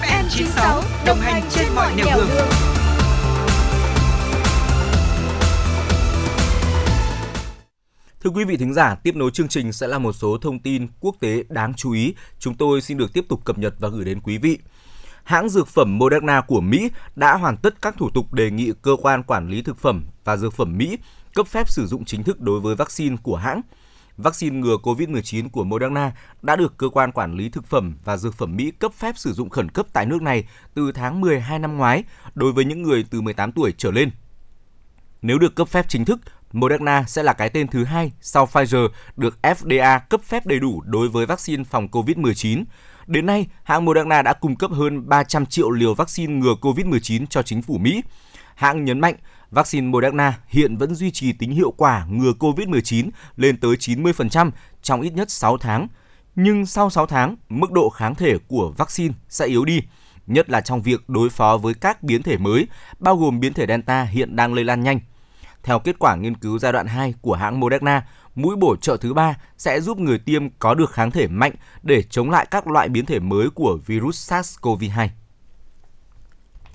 [0.00, 2.28] FM 96 đồng hành trên mọi nẻo đường.
[2.28, 2.48] đường.
[8.20, 10.86] Thưa quý vị thính giả, tiếp nối chương trình sẽ là một số thông tin
[11.00, 14.04] quốc tế đáng chú ý chúng tôi xin được tiếp tục cập nhật và gửi
[14.04, 14.58] đến quý vị
[15.24, 18.96] hãng dược phẩm Moderna của Mỹ đã hoàn tất các thủ tục đề nghị cơ
[19.02, 20.98] quan quản lý thực phẩm và dược phẩm Mỹ
[21.34, 23.60] cấp phép sử dụng chính thức đối với vaccine của hãng.
[24.16, 26.12] Vaccine ngừa COVID-19 của Moderna
[26.42, 29.32] đã được cơ quan quản lý thực phẩm và dược phẩm Mỹ cấp phép sử
[29.32, 30.44] dụng khẩn cấp tại nước này
[30.74, 32.04] từ tháng 12 năm ngoái
[32.34, 34.10] đối với những người từ 18 tuổi trở lên.
[35.22, 36.20] Nếu được cấp phép chính thức,
[36.52, 40.82] Moderna sẽ là cái tên thứ hai sau Pfizer được FDA cấp phép đầy đủ
[40.86, 42.64] đối với vaccine phòng COVID-19
[43.06, 47.42] Đến nay, hãng Moderna đã cung cấp hơn 300 triệu liều vaccine ngừa COVID-19 cho
[47.42, 48.02] chính phủ Mỹ.
[48.54, 49.14] Hãng nhấn mạnh,
[49.50, 54.50] vaccine Moderna hiện vẫn duy trì tính hiệu quả ngừa COVID-19 lên tới 90%
[54.82, 55.88] trong ít nhất 6 tháng.
[56.34, 59.82] Nhưng sau 6 tháng, mức độ kháng thể của vaccine sẽ yếu đi,
[60.26, 62.66] nhất là trong việc đối phó với các biến thể mới,
[62.98, 65.00] bao gồm biến thể Delta hiện đang lây lan nhanh.
[65.62, 69.14] Theo kết quả nghiên cứu giai đoạn 2 của hãng Moderna, mũi bổ trợ thứ
[69.14, 71.52] ba sẽ giúp người tiêm có được kháng thể mạnh
[71.82, 75.08] để chống lại các loại biến thể mới của virus SARS-CoV-2.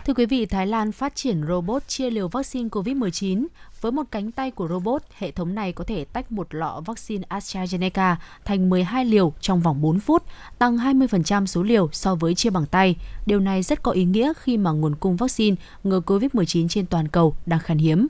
[0.07, 3.47] Thưa quý vị, Thái Lan phát triển robot chia liều vaccine COVID-19.
[3.81, 7.23] Với một cánh tay của robot, hệ thống này có thể tách một lọ vaccine
[7.29, 10.23] AstraZeneca thành 12 liều trong vòng 4 phút,
[10.59, 12.95] tăng 20% số liều so với chia bằng tay.
[13.25, 17.07] Điều này rất có ý nghĩa khi mà nguồn cung vaccine ngừa COVID-19 trên toàn
[17.07, 18.07] cầu đang khan hiếm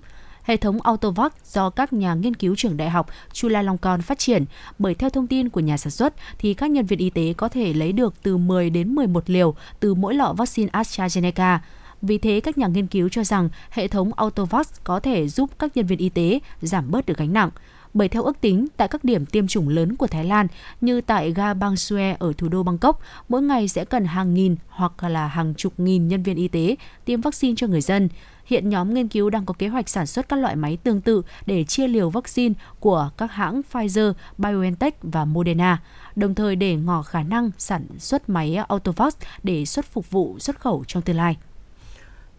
[0.48, 4.46] hệ thống Autovac do các nhà nghiên cứu trường đại học Chulalongkorn phát triển,
[4.80, 7.50] bởi theo thông tin của nhà sản xuất thì các nhân viên y tế có
[7.50, 11.58] thể lấy được từ 10 đến 11 liều từ mỗi lọ vaccine AstraZeneca.
[12.02, 15.78] Vì thế, các nhà nghiên cứu cho rằng hệ thống Autovac có thể giúp các
[15.78, 17.50] nhân viên y tế giảm bớt được gánh nặng
[17.94, 20.48] bởi theo ước tính tại các điểm tiêm chủng lớn của Thái Lan
[20.82, 24.56] như tại ga Bang Sue ở thủ đô Bangkok, mỗi ngày sẽ cần hàng nghìn
[24.68, 26.76] hoặc là hàng chục nghìn nhân viên y tế
[27.06, 28.10] tiêm vaccine cho người dân.
[28.48, 31.22] Hiện nhóm nghiên cứu đang có kế hoạch sản xuất các loại máy tương tự
[31.46, 35.82] để chia liều vaccine của các hãng Pfizer, BioNTech và Moderna,
[36.16, 40.60] đồng thời để ngỏ khả năng sản xuất máy Autovax để xuất phục vụ xuất
[40.60, 41.38] khẩu trong tương lai.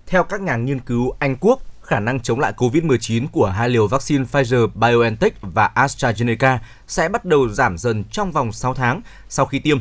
[0.06, 3.86] Theo các nhà nghiên cứu Anh Quốc, khả năng chống lại COVID-19 của hai liều
[3.86, 9.58] vaccine Pfizer-BioNTech và AstraZeneca sẽ bắt đầu giảm dần trong vòng 6 tháng sau khi
[9.58, 9.78] tiêm.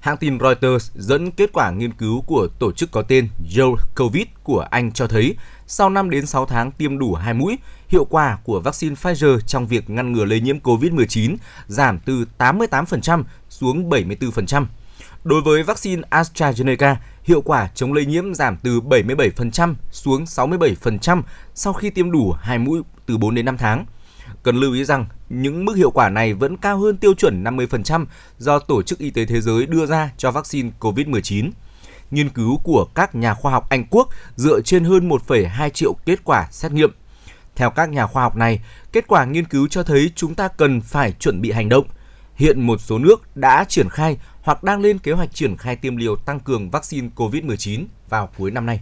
[0.00, 4.24] Hãng tin Reuters dẫn kết quả nghiên cứu của tổ chức có tên Joe Covid
[4.42, 5.36] của Anh cho thấy
[5.66, 9.66] sau 5 đến 6 tháng tiêm đủ hai mũi, hiệu quả của vaccine Pfizer trong
[9.66, 11.36] việc ngăn ngừa lây nhiễm COVID-19
[11.66, 14.66] giảm từ 88% xuống 74%.
[15.24, 21.22] Đối với vaccine AstraZeneca, hiệu quả chống lây nhiễm giảm từ 77% xuống 67%
[21.54, 23.84] sau khi tiêm đủ hai mũi từ 4 đến 5 tháng.
[24.48, 28.06] Cần lưu ý rằng những mức hiệu quả này vẫn cao hơn tiêu chuẩn 50%
[28.38, 31.50] do Tổ chức Y tế Thế giới đưa ra cho vaccine COVID-19
[32.10, 36.24] nghiên cứu của các nhà khoa học Anh Quốc dựa trên hơn 1,2 triệu kết
[36.24, 36.90] quả xét nghiệm.
[37.56, 38.60] Theo các nhà khoa học này,
[38.92, 41.86] kết quả nghiên cứu cho thấy chúng ta cần phải chuẩn bị hành động.
[42.34, 45.96] Hiện một số nước đã triển khai hoặc đang lên kế hoạch triển khai tiêm
[45.96, 48.80] liều tăng cường vaccine COVID-19 vào cuối năm nay.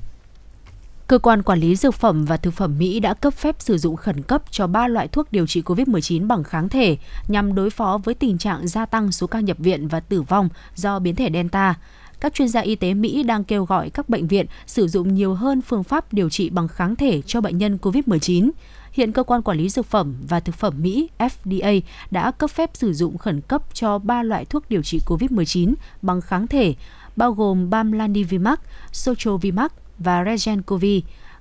[1.08, 3.96] Cơ quan Quản lý Dược phẩm và Thực phẩm Mỹ đã cấp phép sử dụng
[3.96, 6.96] khẩn cấp cho 3 loại thuốc điều trị COVID-19 bằng kháng thể
[7.28, 10.48] nhằm đối phó với tình trạng gia tăng số ca nhập viện và tử vong
[10.74, 11.74] do biến thể Delta
[12.20, 15.34] các chuyên gia y tế Mỹ đang kêu gọi các bệnh viện sử dụng nhiều
[15.34, 18.50] hơn phương pháp điều trị bằng kháng thể cho bệnh nhân COVID-19.
[18.92, 21.80] Hiện cơ quan quản lý dược phẩm và thực phẩm Mỹ FDA
[22.10, 26.20] đã cấp phép sử dụng khẩn cấp cho 3 loại thuốc điều trị COVID-19 bằng
[26.20, 26.74] kháng thể,
[27.16, 28.58] bao gồm Bamlanivimab,
[28.92, 30.84] Sotrovimab và Regencov.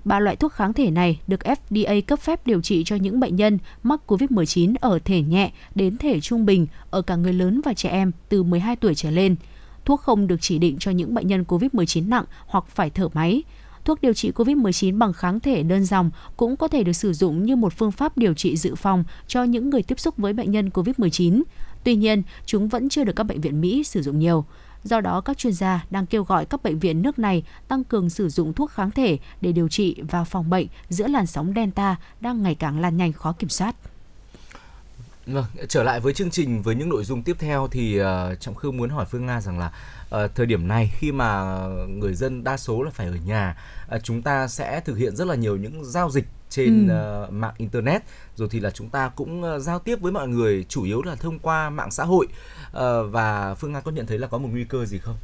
[0.05, 3.35] Ba loại thuốc kháng thể này được FDA cấp phép điều trị cho những bệnh
[3.35, 7.73] nhân mắc COVID-19 ở thể nhẹ đến thể trung bình ở cả người lớn và
[7.73, 9.35] trẻ em từ 12 tuổi trở lên–
[9.85, 13.43] Thuốc không được chỉ định cho những bệnh nhân COVID-19 nặng hoặc phải thở máy.
[13.85, 17.43] Thuốc điều trị COVID-19 bằng kháng thể đơn dòng cũng có thể được sử dụng
[17.43, 20.51] như một phương pháp điều trị dự phòng cho những người tiếp xúc với bệnh
[20.51, 21.43] nhân COVID-19.
[21.83, 24.45] Tuy nhiên, chúng vẫn chưa được các bệnh viện Mỹ sử dụng nhiều.
[24.85, 28.09] Do đó, các chuyên gia đang kêu gọi các bệnh viện nước này tăng cường
[28.09, 31.95] sử dụng thuốc kháng thể để điều trị và phòng bệnh giữa làn sóng Delta
[32.21, 33.75] đang ngày càng lan nhanh khó kiểm soát.
[35.27, 38.05] Vâng, trở lại với chương trình với những nội dung tiếp theo thì uh,
[38.39, 39.71] Trọng Khương muốn hỏi Phương Nga rằng là
[40.15, 43.57] uh, thời điểm này khi mà người dân đa số là phải ở nhà,
[43.95, 47.23] uh, chúng ta sẽ thực hiện rất là nhiều những giao dịch trên ừ.
[47.23, 48.01] uh, mạng internet
[48.35, 51.15] rồi thì là chúng ta cũng uh, giao tiếp với mọi người chủ yếu là
[51.15, 52.73] thông qua mạng xã hội uh,
[53.11, 55.15] và Phương Nga có nhận thấy là có một nguy cơ gì không?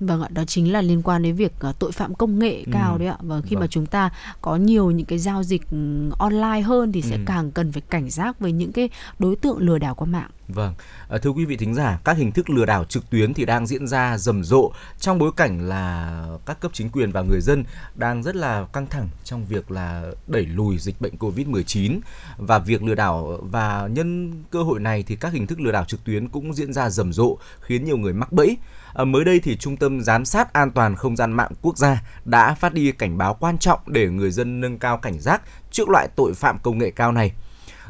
[0.00, 2.70] Vâng ạ, đó chính là liên quan đến việc uh, tội phạm công nghệ ừ.
[2.72, 3.16] cao đấy ạ.
[3.20, 3.60] Và khi vâng.
[3.60, 7.22] mà chúng ta có nhiều những cái giao dịch ừ, online hơn thì sẽ ừ.
[7.26, 10.30] càng cần phải cảnh giác với những cái đối tượng lừa đảo qua mạng.
[10.48, 10.74] Vâng,
[11.08, 13.66] à, thưa quý vị thính giả, các hình thức lừa đảo trực tuyến thì đang
[13.66, 17.64] diễn ra rầm rộ trong bối cảnh là các cấp chính quyền và người dân
[17.94, 22.00] đang rất là căng thẳng trong việc là đẩy lùi dịch bệnh Covid-19
[22.36, 25.84] và việc lừa đảo và nhân cơ hội này thì các hình thức lừa đảo
[25.84, 28.56] trực tuyến cũng diễn ra rầm rộ khiến nhiều người mắc bẫy.
[28.94, 32.02] À, mới đây thì Trung tâm Giám sát An toàn Không gian mạng quốc gia
[32.24, 35.88] đã phát đi cảnh báo quan trọng để người dân nâng cao cảnh giác trước
[35.88, 37.32] loại tội phạm công nghệ cao này.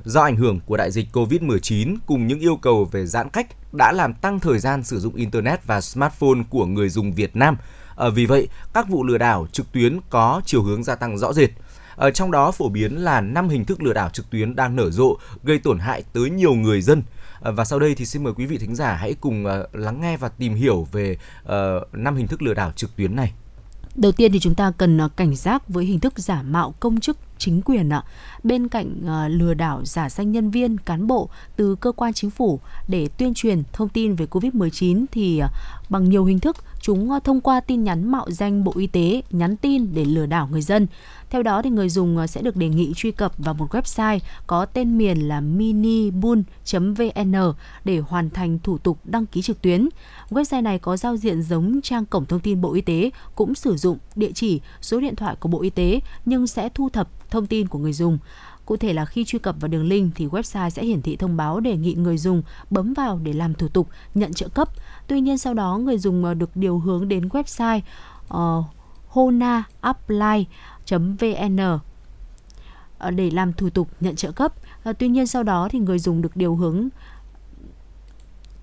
[0.05, 3.93] Do ảnh hưởng của đại dịch COVID-19 cùng những yêu cầu về giãn cách đã
[3.93, 7.57] làm tăng thời gian sử dụng Internet và smartphone của người dùng Việt Nam.
[7.97, 11.33] À, vì vậy, các vụ lừa đảo trực tuyến có chiều hướng gia tăng rõ
[11.33, 11.51] rệt.
[11.97, 14.91] Ở trong đó phổ biến là 5 hình thức lừa đảo trực tuyến đang nở
[14.91, 17.03] rộ, gây tổn hại tới nhiều người dân.
[17.43, 20.01] Ờ, và sau đây thì xin mời quý vị thính giả hãy cùng ờ, lắng
[20.01, 23.33] nghe và tìm hiểu về ờ, năm hình thức lừa đảo trực tuyến này.
[23.95, 27.19] Đầu tiên thì chúng ta cần cảnh giác với hình thức giả mạo công chức
[27.39, 28.03] chính quyền ạ.
[28.43, 28.95] Bên cạnh
[29.29, 33.35] lừa đảo giả danh nhân viên, cán bộ từ cơ quan chính phủ để tuyên
[33.35, 35.43] truyền thông tin về Covid-19 thì
[35.93, 39.23] bằng nhiều hình thức chúng ờ, thông qua tin nhắn mạo danh Bộ Y tế
[39.31, 40.87] nhắn tin để lừa đảo người dân.
[41.31, 44.19] Theo đó thì người dùng ờ, sẽ được đề nghị truy cập vào một website
[44.47, 47.35] có tên miền là minibun.vn
[47.85, 49.89] để hoàn thành thủ tục đăng ký trực tuyến.
[50.31, 53.77] Website này có giao diện giống trang cổng thông tin Bộ Y tế, cũng sử
[53.77, 57.47] dụng địa chỉ, số điện thoại của Bộ Y tế nhưng sẽ thu thập thông
[57.47, 58.19] tin của người dùng.
[58.73, 61.37] Cụ thể là khi truy cập vào đường link thì website sẽ hiển thị thông
[61.37, 64.69] báo đề nghị người dùng bấm vào để làm thủ tục nhận trợ cấp.
[65.07, 67.81] Tuy nhiên sau đó người dùng ờ, được điều hướng đến website
[68.29, 68.65] ờ, uh,
[69.09, 71.57] honaapply.vn
[72.99, 74.53] ờ, để làm thủ tục nhận trợ cấp.
[74.99, 76.89] Tuy nhiên sau đó thì người dùng được điều hướng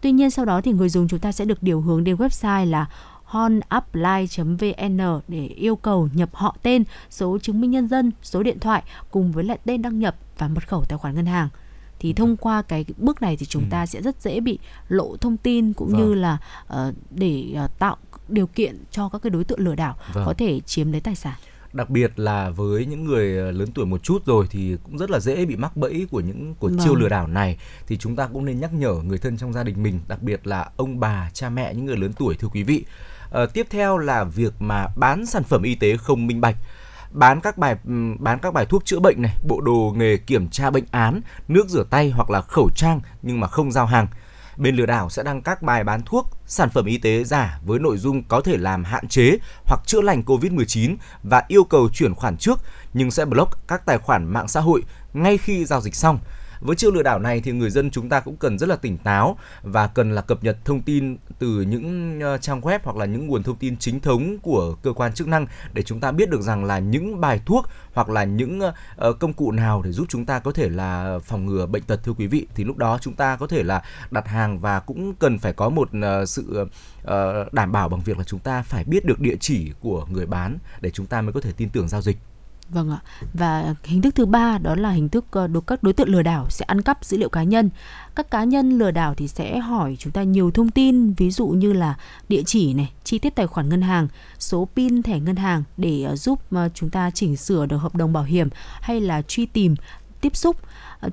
[0.01, 2.69] Tuy nhiên sau đó thì người dùng chúng ta sẽ được điều hướng đến website
[2.69, 2.85] là
[3.29, 8.83] honapply.vn để yêu cầu nhập họ tên, số chứng minh nhân dân, số điện thoại
[9.11, 11.49] cùng với lại tên đăng nhập và mật khẩu tài khoản ngân hàng
[11.99, 13.67] thì thông qua cái bước này thì chúng ừ.
[13.69, 15.97] ta sẽ rất dễ bị lộ thông tin cũng vâng.
[15.97, 19.95] như là uh, để uh, tạo điều kiện cho các cái đối tượng lừa đảo
[20.13, 20.25] vâng.
[20.25, 21.35] có thể chiếm lấy tài sản
[21.73, 25.09] đặc biệt là với những người ờ, lớn tuổi một chút rồi thì cũng rất
[25.09, 26.79] là dễ bị mắc bẫy của những của vâng.
[26.83, 27.57] chiêu lừa đảo này
[27.87, 30.47] thì chúng ta cũng nên nhắc nhở người thân trong gia đình mình đặc biệt
[30.47, 32.85] là ông bà cha mẹ những người lớn tuổi thưa quý vị
[33.31, 36.55] à, tiếp theo là việc mà bán sản phẩm y tế không minh bạch.
[37.11, 37.75] Bán các bài
[38.19, 41.69] bán các bài thuốc chữa bệnh này bộ đồ nghề kiểm tra bệnh án nước
[41.69, 44.07] rửa tay hoặc là khẩu trang nhưng mà không giao hàng.
[44.57, 47.79] Bên lừa đảo sẽ đăng các bài bán thuốc, sản phẩm y tế giả với
[47.79, 52.15] nội dung có thể làm hạn chế hoặc chữa lành COVID-19 và yêu cầu chuyển
[52.15, 52.59] khoản trước
[52.93, 56.19] nhưng sẽ block các tài khoản mạng xã hội ngay khi giao dịch xong
[56.61, 58.97] với chiêu lừa đảo này thì người dân chúng ta cũng cần rất là tỉnh
[58.97, 63.05] táo và cần là cập nhật thông tin từ những ờ, trang web hoặc là
[63.05, 66.29] những nguồn thông tin chính thống của cơ quan chức năng để chúng ta biết
[66.29, 69.91] được rằng là những bài thuốc hoặc là những ờ, ờ, công cụ nào để
[69.91, 72.47] giúp chúng ta có thể là phòng ngừa bệnh tật, thưa quý vị.
[72.55, 75.69] Thì lúc đó chúng ta có thể là đặt hàng và cũng cần phải có
[75.69, 75.89] một
[76.27, 76.65] sự
[77.51, 80.57] đảm bảo bằng việc là chúng ta phải biết được địa chỉ của người bán
[80.81, 82.17] để chúng ta mới có thể tin tưởng giao dịch.
[82.69, 82.99] Vâng ạ.
[83.33, 86.21] Và hình thức thứ ba đó là hình thức ờ, được các đối tượng lừa
[86.21, 87.69] đảo sẽ ăn cắp dữ liệu cá nhân.
[88.15, 91.47] Các cá nhân lừa đảo thì sẽ hỏi chúng ta nhiều thông tin, ví dụ
[91.47, 91.95] như là
[92.29, 94.07] địa chỉ này, chi tiết tài khoản ngân hàng,
[94.39, 97.95] số pin thẻ ngân hàng để ờ, giúp ờ, chúng ta chỉnh sửa được hợp
[97.95, 98.49] đồng bảo hiểm
[98.81, 99.75] hay là truy tìm
[100.21, 100.55] tiếp xúc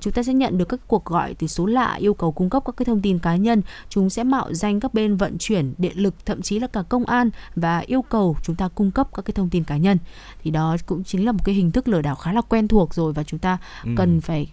[0.01, 2.63] chúng ta sẽ nhận được các cuộc gọi từ số lạ yêu cầu cung cấp
[2.65, 5.99] các cái thông tin cá nhân chúng sẽ mạo danh các bên vận chuyển điện
[5.99, 9.25] lực thậm chí là cả công an và yêu cầu chúng ta cung cấp các
[9.25, 9.97] cái thông tin cá nhân
[10.43, 12.93] thì đó cũng chính là một cái hình thức lừa đảo khá là quen thuộc
[12.93, 13.89] rồi và chúng ta ừ.
[13.97, 14.47] cần phải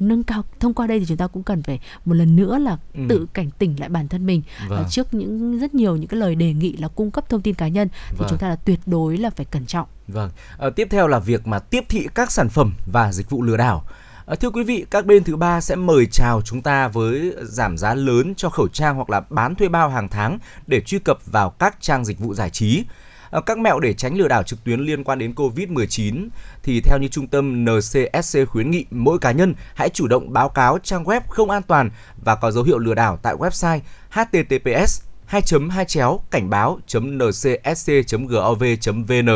[0.00, 2.78] nâng cao thông qua đây thì chúng ta cũng cần phải một lần nữa là
[2.94, 3.00] ừ.
[3.08, 4.84] tự cảnh tỉnh lại bản thân mình vâng.
[4.90, 7.68] trước những rất nhiều những cái lời đề nghị là cung cấp thông tin cá
[7.68, 8.28] nhân thì vâng.
[8.30, 9.88] chúng ta là tuyệt đối là phải cẩn trọng.
[10.08, 10.30] Vâng.
[10.58, 13.56] À, tiếp theo là việc mà tiếp thị các sản phẩm và dịch vụ lừa
[13.56, 13.84] đảo.
[14.28, 17.78] À, thưa quý vị, các bên thứ ba sẽ mời chào chúng ta với giảm
[17.78, 21.18] giá lớn cho khẩu trang hoặc là bán thuê bao hàng tháng để truy cập
[21.26, 22.84] vào các trang dịch vụ giải trí.
[23.30, 26.28] À, các mẹo để tránh lừa đảo trực tuyến liên quan đến Covid-19
[26.62, 30.48] thì theo như trung tâm NCSC khuyến nghị mỗi cá nhân hãy chủ động báo
[30.48, 31.90] cáo trang web không an toàn
[32.24, 37.90] và có dấu hiệu lừa đảo tại website https 2 2 chéo, cảnh báo ncsc
[38.28, 38.62] gov
[39.08, 39.28] vn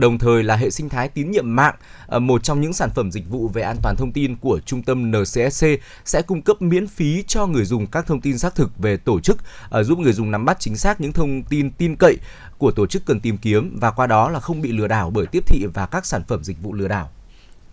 [0.00, 1.74] đồng thời là hệ sinh thái tín nhiệm mạng
[2.08, 4.82] à, một trong những sản phẩm dịch vụ về an toàn thông tin của trung
[4.82, 5.66] tâm NCSC
[6.04, 9.20] sẽ cung cấp miễn phí cho người dùng các thông tin xác thực về tổ
[9.20, 9.38] chức
[9.70, 12.16] à, giúp người dùng nắm bắt chính xác những thông tin tin cậy
[12.58, 15.26] của tổ chức cần tìm kiếm và qua đó là không bị lừa đảo bởi
[15.26, 17.10] tiếp thị và các sản phẩm dịch vụ lừa đảo.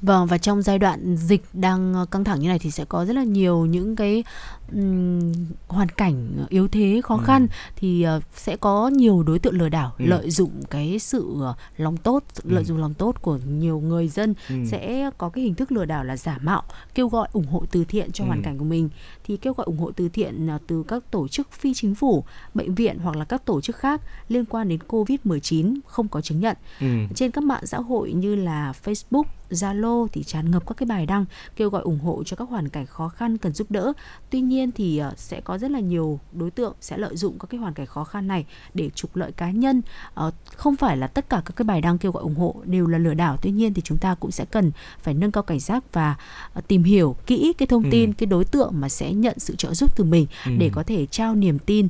[0.02, 3.16] Vâng và trong giai đoạn dịch đang căng thẳng như này thì sẽ có rất
[3.16, 4.24] là nhiều những cái
[4.72, 5.34] um,
[5.68, 7.24] hoàn cảnh yếu thế khó ừ.
[7.26, 10.06] khăn thì uh, sẽ có nhiều đối tượng lừa đảo ừ.
[10.06, 12.50] lợi dụng cái sự uh, lòng tốt ừ.
[12.54, 14.56] lợi dụng lòng tốt của nhiều người dân ừ.
[14.68, 16.64] sẽ có cái hình thức lừa đảo là giả mạo
[16.96, 18.28] kêu gọi ủng hộ từ thiện cho ừ.
[18.28, 18.90] hoàn cảnh của mình
[19.24, 22.24] thì kêu gọi ủng hộ từ thiện uh, từ các tổ chức phi chính phủ
[22.54, 26.22] bệnh viện hoặc là các tổ chức khác liên quan đến covid 19 không có
[26.22, 26.88] chứng nhận ừ.
[27.16, 31.06] trên các mạng xã hội như là Facebook Zalo thì tràn ngập các cái bài
[31.06, 33.94] đăng kêu gọi ủng hộ cho các hoàn cảnh khó khăn cần giúp đỡ.
[34.30, 37.48] Tuy nhiên thì ờ, sẽ có rất là nhiều đối tượng sẽ lợi dụng các
[37.50, 39.82] cái hoàn cảnh khó khăn này để trục lợi cá nhân.
[40.14, 42.88] Ờ, không phải là tất cả các cái bài đăng kêu gọi ủng hộ đều
[42.88, 43.38] là lừa đảo.
[43.42, 46.16] Tuy nhiên thì chúng ta cũng sẽ cần phải nâng cao cảnh giác và
[46.54, 48.14] ờ, tìm hiểu kỹ cái thông tin, ừ.
[48.18, 50.52] cái đối tượng mà sẽ nhận sự trợ giúp từ mình ừ.
[50.58, 51.88] để có thể trao niềm tin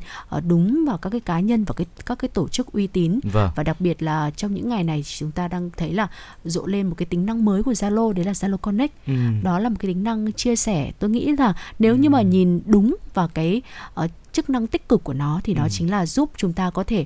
[0.47, 3.19] đúng vào các cái cá nhân và cái các cái tổ chức uy tín.
[3.23, 3.51] Vâng.
[3.55, 6.07] Và đặc biệt là trong những ngày này chúng ta đang thấy là
[6.45, 9.13] rộ lên một cái tính năng mới của Zalo đấy là Zalo Connect ừ.
[9.43, 11.97] đó là một cái tính năng chia sẻ tôi nghĩ là nếu ừ.
[11.97, 13.61] như mà nhìn đúng vào cái
[14.03, 15.69] uh, chức năng tích cực của nó thì nó ừ.
[15.71, 17.05] chính là giúp chúng ta có thể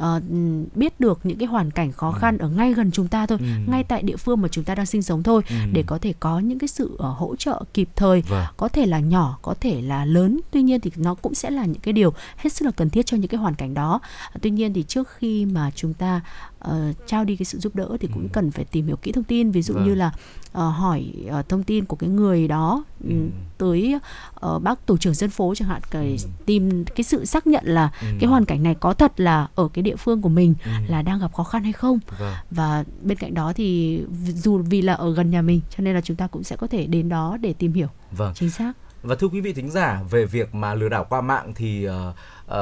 [0.00, 0.22] uh,
[0.74, 2.18] biết được những cái hoàn cảnh khó ừ.
[2.20, 3.46] khăn ở ngay gần chúng ta thôi ừ.
[3.66, 5.54] ngay tại địa phương mà chúng ta đang sinh sống thôi ừ.
[5.72, 8.46] để có thể có những cái sự uh, hỗ trợ kịp thời vâng.
[8.56, 11.64] có thể là nhỏ có thể là lớn tuy nhiên thì nó cũng sẽ là
[11.64, 14.00] những cái điều hết sức là cần thiết cho những cái hoàn cảnh đó
[14.34, 16.20] uh, tuy nhiên thì trước khi mà chúng ta
[16.68, 18.28] uh, trao đi cái sự giúp đỡ thì cũng ừ.
[18.32, 19.84] cần phải tìm hiểu kỹ thông tin ví dụ vâng.
[19.84, 23.10] như là uh, hỏi uh, thông tin của cái người đó ừ.
[23.10, 23.28] ừ.
[23.58, 23.94] tới
[24.46, 26.28] uh, bác tổ trưởng dân phố chẳng hạn cái ừ.
[26.46, 28.06] tìm cái sự xác nhận là ừ.
[28.20, 30.70] cái hoàn cảnh này có thật là ở cái địa phương của mình ừ.
[30.88, 32.34] là đang gặp khó khăn hay không vâng.
[32.50, 34.00] và bên cạnh đó thì
[34.34, 36.66] dù vì là ở gần nhà mình cho nên là chúng ta cũng sẽ có
[36.66, 38.34] thể đến đó để tìm hiểu vâng.
[38.34, 41.52] chính xác và thưa quý vị thính giả về việc mà lừa đảo qua mạng
[41.54, 41.92] thì uh,
[42.46, 42.56] uh,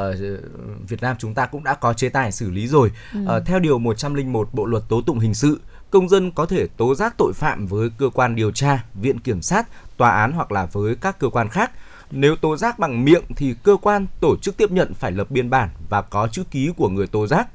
[0.89, 2.91] Việt Nam chúng ta cũng đã có chế tài xử lý rồi.
[3.15, 3.21] Ừ.
[3.21, 5.61] Uh, theo điều 101 Bộ luật tố tụng hình sự,
[5.91, 9.43] công dân có thể tố giác tội phạm với cơ quan điều tra, viện kiểm
[9.43, 11.71] sát, tòa án hoặc là với các cơ quan khác.
[12.11, 15.51] Nếu tố giác bằng miệng thì cơ quan tổ chức tiếp nhận phải lập biên
[15.51, 17.49] bản và có chữ ký của người tố giác.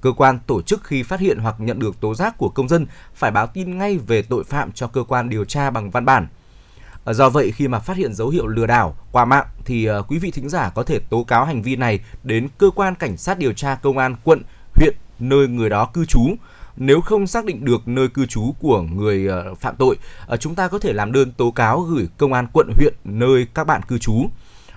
[0.00, 2.86] Cơ quan tổ chức khi phát hiện hoặc nhận được tố giác của công dân
[3.14, 6.26] phải báo tin ngay về tội phạm cho cơ quan điều tra bằng văn bản.
[7.04, 10.02] Ờ, do vậy khi mà phát hiện dấu hiệu lừa đảo qua mạng thì ờ,
[10.02, 13.16] quý vị thính giả có thể tố cáo hành vi này đến cơ quan cảnh
[13.16, 14.42] sát điều tra công an quận,
[14.74, 16.34] huyện nơi người đó cư trú.
[16.76, 19.96] Nếu không xác định được nơi cư trú của người ờ, phạm tội,
[20.40, 23.64] chúng ta có thể làm đơn tố cáo gửi công an quận, huyện nơi các
[23.64, 24.26] bạn cư trú.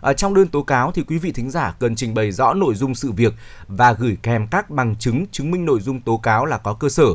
[0.01, 2.75] Ở trong đơn tố cáo thì quý vị thính giả cần trình bày rõ nội
[2.75, 3.33] dung sự việc
[3.67, 6.89] và gửi kèm các bằng chứng chứng minh nội dung tố cáo là có cơ
[6.89, 7.05] sở.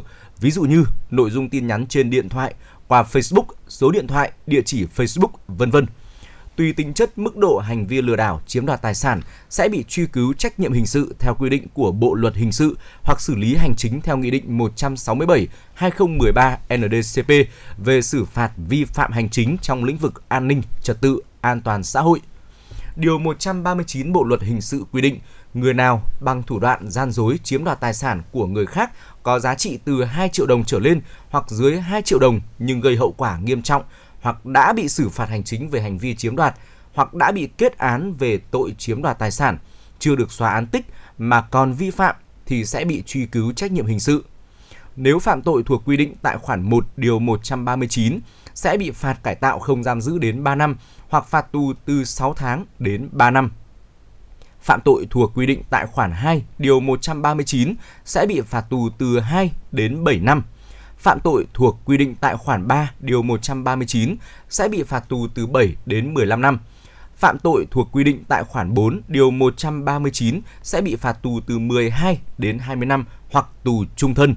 [0.40, 2.54] Ví dụ như nội dung tin nhắn trên điện thoại,
[2.88, 5.86] qua Facebook, số điện thoại, địa chỉ Facebook, vân vân.
[6.56, 9.84] Tùy tính chất mức độ hành vi lừa đảo chiếm đoạt tài sản sẽ bị
[9.88, 13.20] truy cứu trách nhiệm hình sự theo quy định của Bộ luật hình sự hoặc
[13.20, 17.48] xử lý hành chính theo Nghị định 167/2013 NDCP
[17.78, 21.60] về xử phạt vi phạm hành chính trong lĩnh vực an ninh, trật tự, an
[21.60, 22.20] toàn xã hội.
[22.96, 25.18] Điều 139 Bộ luật hình sự quy định
[25.54, 28.90] người nào bằng thủ đoạn gian dối chiếm đoạt tài sản của người khác
[29.22, 31.00] có giá trị từ 2 triệu đồng trở lên
[31.30, 33.82] hoặc dưới 2 triệu đồng nhưng gây hậu quả nghiêm trọng
[34.20, 36.54] hoặc đã bị xử phạt hành chính về hành vi chiếm đoạt
[36.94, 39.58] hoặc đã bị kết án về tội chiếm đoạt tài sản,
[39.98, 40.86] chưa được xóa án tích
[41.18, 42.16] mà còn vi phạm
[42.46, 44.24] thì sẽ bị truy cứu trách nhiệm hình sự.
[44.96, 48.20] Nếu phạm tội thuộc quy định tại khoản 1 điều 139
[48.54, 50.76] sẽ bị phạt cải tạo không giam giữ đến 3 năm
[51.08, 53.50] hoặc phạt tù từ 6 tháng đến 3 năm
[54.62, 59.20] phạm tội thuộc quy định tại khoản 2 điều 139 sẽ bị phạt tù từ
[59.20, 60.42] 2 đến 7 năm.
[60.98, 64.16] Phạm tội thuộc quy định tại khoản 3 điều 139
[64.48, 66.58] sẽ bị phạt tù từ 7 đến 15 năm.
[67.16, 71.58] Phạm tội thuộc quy định tại khoản 4 điều 139 sẽ bị phạt tù từ
[71.58, 74.34] 12 đến 20 năm hoặc tù trung thân.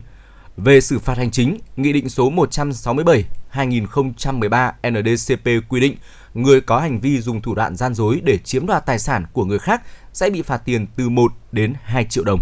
[0.57, 5.95] Về xử phạt hành chính, Nghị định số 167 2013 NDCP quy định
[6.33, 9.45] người có hành vi dùng thủ đoạn gian dối để chiếm đoạt tài sản của
[9.45, 9.81] người khác
[10.13, 12.41] sẽ bị phạt tiền từ 1 đến 2 triệu đồng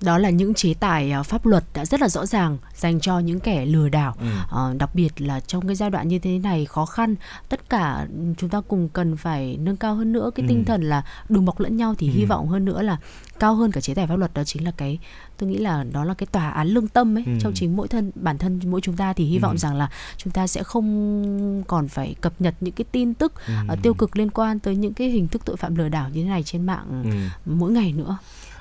[0.00, 3.18] đó là những chế tài à, pháp luật đã rất là rõ ràng dành cho
[3.18, 4.26] những kẻ lừa đảo ừ.
[4.50, 7.14] à, đặc biệt là trong cái giai đoạn như thế này khó khăn
[7.48, 8.06] tất cả
[8.38, 10.48] chúng ta cùng cần phải nâng cao hơn nữa cái ừ.
[10.48, 12.12] tinh thần là đùm bọc lẫn nhau thì ừ.
[12.16, 12.96] hy vọng hơn nữa là
[13.38, 14.98] cao hơn cả chế tài pháp luật đó chính là cái
[15.38, 17.32] tôi nghĩ là đó là cái tòa án lương tâm ấy ừ.
[17.40, 19.58] trong chính mỗi thân bản thân mỗi chúng ta thì hy vọng ừ.
[19.58, 23.52] rằng là chúng ta sẽ không còn phải cập nhật những cái tin tức ừ.
[23.72, 26.22] uh, tiêu cực liên quan tới những cái hình thức tội phạm lừa đảo như
[26.22, 27.10] thế này trên mạng ừ.
[27.44, 28.18] mỗi ngày nữa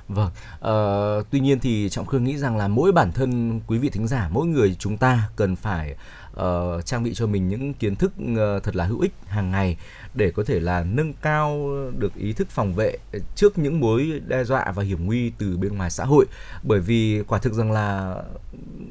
[0.10, 3.90] Vâng, uh, tuy nhiên thì Trọng Khương nghĩ rằng là mỗi bản thân quý vị
[3.90, 5.96] thính giả, mỗi người chúng ta cần phải
[6.34, 9.78] uh, trang bị cho mình những kiến thức uh, thật là hữu ích hàng ngày
[10.18, 12.98] để có thể là nâng cao được ý thức phòng vệ
[13.36, 16.26] trước những mối đe dọa và hiểm nguy từ bên ngoài xã hội.
[16.64, 18.16] Bởi vì quả thực rằng là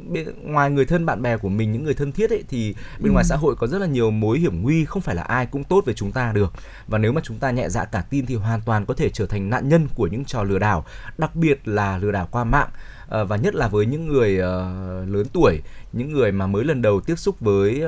[0.08, 3.08] bên ngoài người thân bạn bè của mình những người thân thiết ấy thì bên
[3.08, 3.12] ừ.
[3.12, 5.64] ngoài xã hội có rất là nhiều mối hiểm nguy không phải là ai cũng
[5.64, 6.52] tốt với chúng ta được.
[6.88, 9.26] Và nếu mà chúng ta nhẹ dạ cả tin thì hoàn toàn có thể trở
[9.26, 10.84] thành nạn nhân của những trò lừa đảo
[11.18, 12.68] đặc biệt là lừa đảo qua mạng
[13.08, 15.60] Ờ, và nhất là với những người ờ, lớn tuổi
[15.92, 17.80] những người mà mới lần đầu tiếp xúc với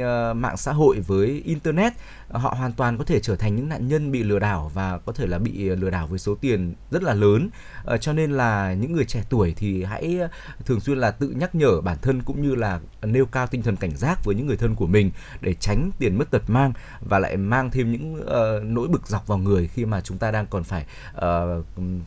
[0.00, 1.92] ờ, mạng xã hội với internet
[2.30, 5.12] họ hoàn toàn có thể trở thành những nạn nhân bị lừa đảo và có
[5.12, 7.48] thể là bị lừa đảo với số tiền rất là lớn
[8.00, 10.20] cho nên là những người trẻ tuổi thì hãy
[10.64, 13.76] thường xuyên là tự nhắc nhở bản thân cũng như là nêu cao tinh thần
[13.76, 15.10] cảnh giác với những người thân của mình
[15.40, 19.26] để tránh tiền mất tật mang và lại mang thêm những uh, nỗi bực dọc
[19.26, 21.64] vào người khi mà chúng ta đang còn phải uh,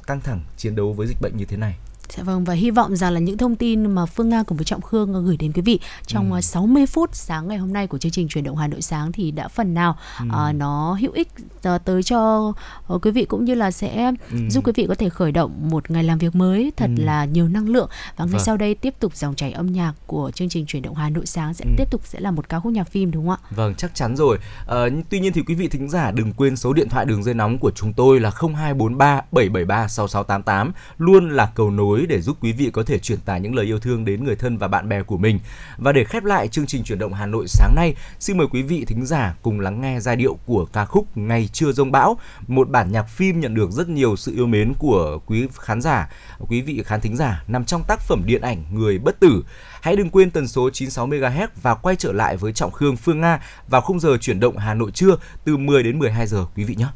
[0.08, 1.76] căng thẳng chiến đấu với dịch bệnh như thế này.
[2.10, 4.66] Dạ vâng và hy vọng rằng là những thông tin mà Phương Nga cùng với
[4.66, 6.42] Trọng Khương gửi đến quý vị trong ừ.
[6.42, 9.12] 60 à, phút sáng ngày hôm nay của chương trình truyền động Hà Nội sáng
[9.12, 10.26] thì đã phần nào ừ.
[10.26, 11.28] uh, nó hữu ích
[11.76, 12.54] uh, tới cho
[12.94, 14.38] uh, quý vị cũng như là sẽ ừ.
[14.50, 17.04] giúp quý vị có thể khởi động một ngày làm việc mới thật ừ.
[17.04, 18.42] là nhiều năng lượng và ngay vâng.
[18.46, 21.26] sau đây tiếp tục dòng chảy âm nhạc của chương trình truyền động Hà Nội
[21.26, 21.72] sáng sẽ ừ.
[21.78, 23.48] tiếp tục sẽ là một ca khúc nhạc phim đúng không ạ?
[23.56, 24.38] Vâng chắc chắn rồi.
[24.64, 27.34] Uh, tuy nhiên thì quý vị thính giả đừng quên số điện thoại đường dây
[27.34, 32.52] nóng của chúng tôi là 0243 773 6688 luôn là cầu nối để giúp quý
[32.52, 35.04] vị có thể truyền tải những lời yêu thương đến người thân và bạn bè
[35.04, 35.40] của mình.
[35.78, 38.62] Và để khép lại chương trình chuyển động Hà Nội sáng nay, xin mời quý
[38.62, 42.18] vị thính giả cùng lắng nghe giai điệu của ca khúc Ngày chưa rông bão,
[42.48, 46.10] một bản nhạc phim nhận được rất nhiều sự yêu mến của quý khán giả,
[46.40, 49.44] quý vị khán thính giả nằm trong tác phẩm điện ảnh Người bất tử.
[49.82, 53.22] Hãy đừng quên tần số 96 MHz và quay trở lại với Trọng Khương Phương
[53.22, 56.64] Nga vào khung giờ chuyển động Hà Nội trưa từ 10 đến 12 giờ quý
[56.64, 56.88] vị nhé.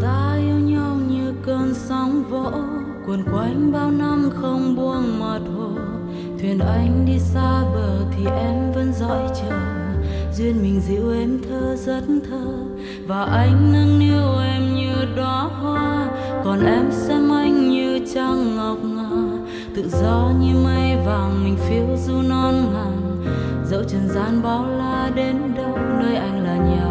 [0.00, 2.50] Ta yêu nhau như cơn sóng vỗ
[3.06, 5.70] cuồn quanh bao năm không buông mặt hồ.
[6.40, 9.56] Thuyền anh đi xa bờ thì em vẫn dõi chờ.
[10.36, 12.46] Duyên mình dịu em thơ rất thơ,
[13.06, 16.08] và anh nâng niu em như đóa hoa.
[16.44, 19.10] Còn em xem anh như trăng ngọc ngà,
[19.74, 23.24] tự do như mây vàng mình phiêu du non ngàn
[23.66, 26.89] dẫu trần gian bao la đến đâu, nơi anh là nhà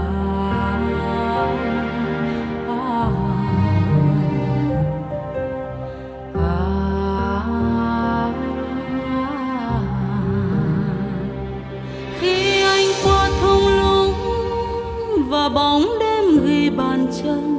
[15.47, 17.55] bóng đêm ghi bàn chân.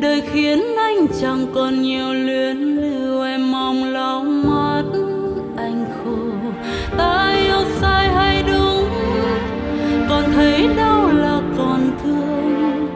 [0.00, 4.82] Đời khiến anh chẳng còn nhiều luyến lưu, em mong lau mắt
[5.56, 6.50] anh khổ.
[6.98, 8.84] Ta yêu sai hay đúng,
[10.08, 12.88] còn thấy đau là còn thương.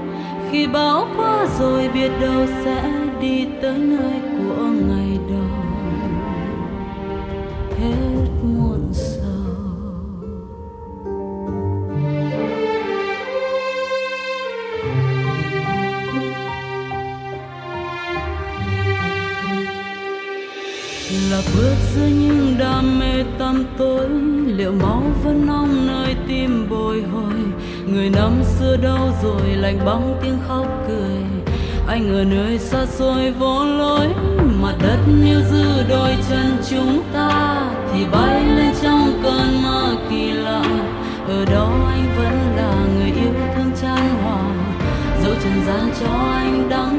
[0.51, 2.83] Khi bão qua rồi biết đâu sẽ
[3.21, 4.24] đi tới nơi
[23.45, 24.09] tăm tối,
[24.47, 27.35] liệu máu vẫn nóng nơi tim bồi hồi?
[27.87, 31.23] Người năm xưa đâu rồi, lạnh băng tiếng khóc cười.
[31.87, 34.07] Anh ở nơi xa xôi vô lối
[34.63, 37.61] mặt đất níu giữ đôi chân chúng ta.
[37.93, 40.65] Thì bay lên trong cơn mơ kỳ lạ,
[41.29, 44.43] ở đó anh vẫn là người yêu thương chan hòa?
[45.23, 46.99] Dẫu trần gian cho anh đắng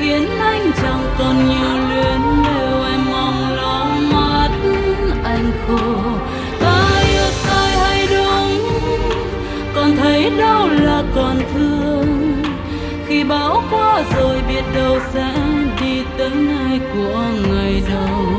[0.00, 2.82] khiến anh chẳng còn nhiều luyến lưu.
[2.84, 4.50] Em mong lo mắt
[5.24, 6.02] anh khổ.
[6.60, 8.68] Ta yêu sai hay đúng?
[9.74, 12.42] Còn thấy đau là còn thương?
[13.06, 15.34] Khi bão qua rồi biết đâu sẽ
[15.80, 18.37] đi tới nơi của ngày đầu.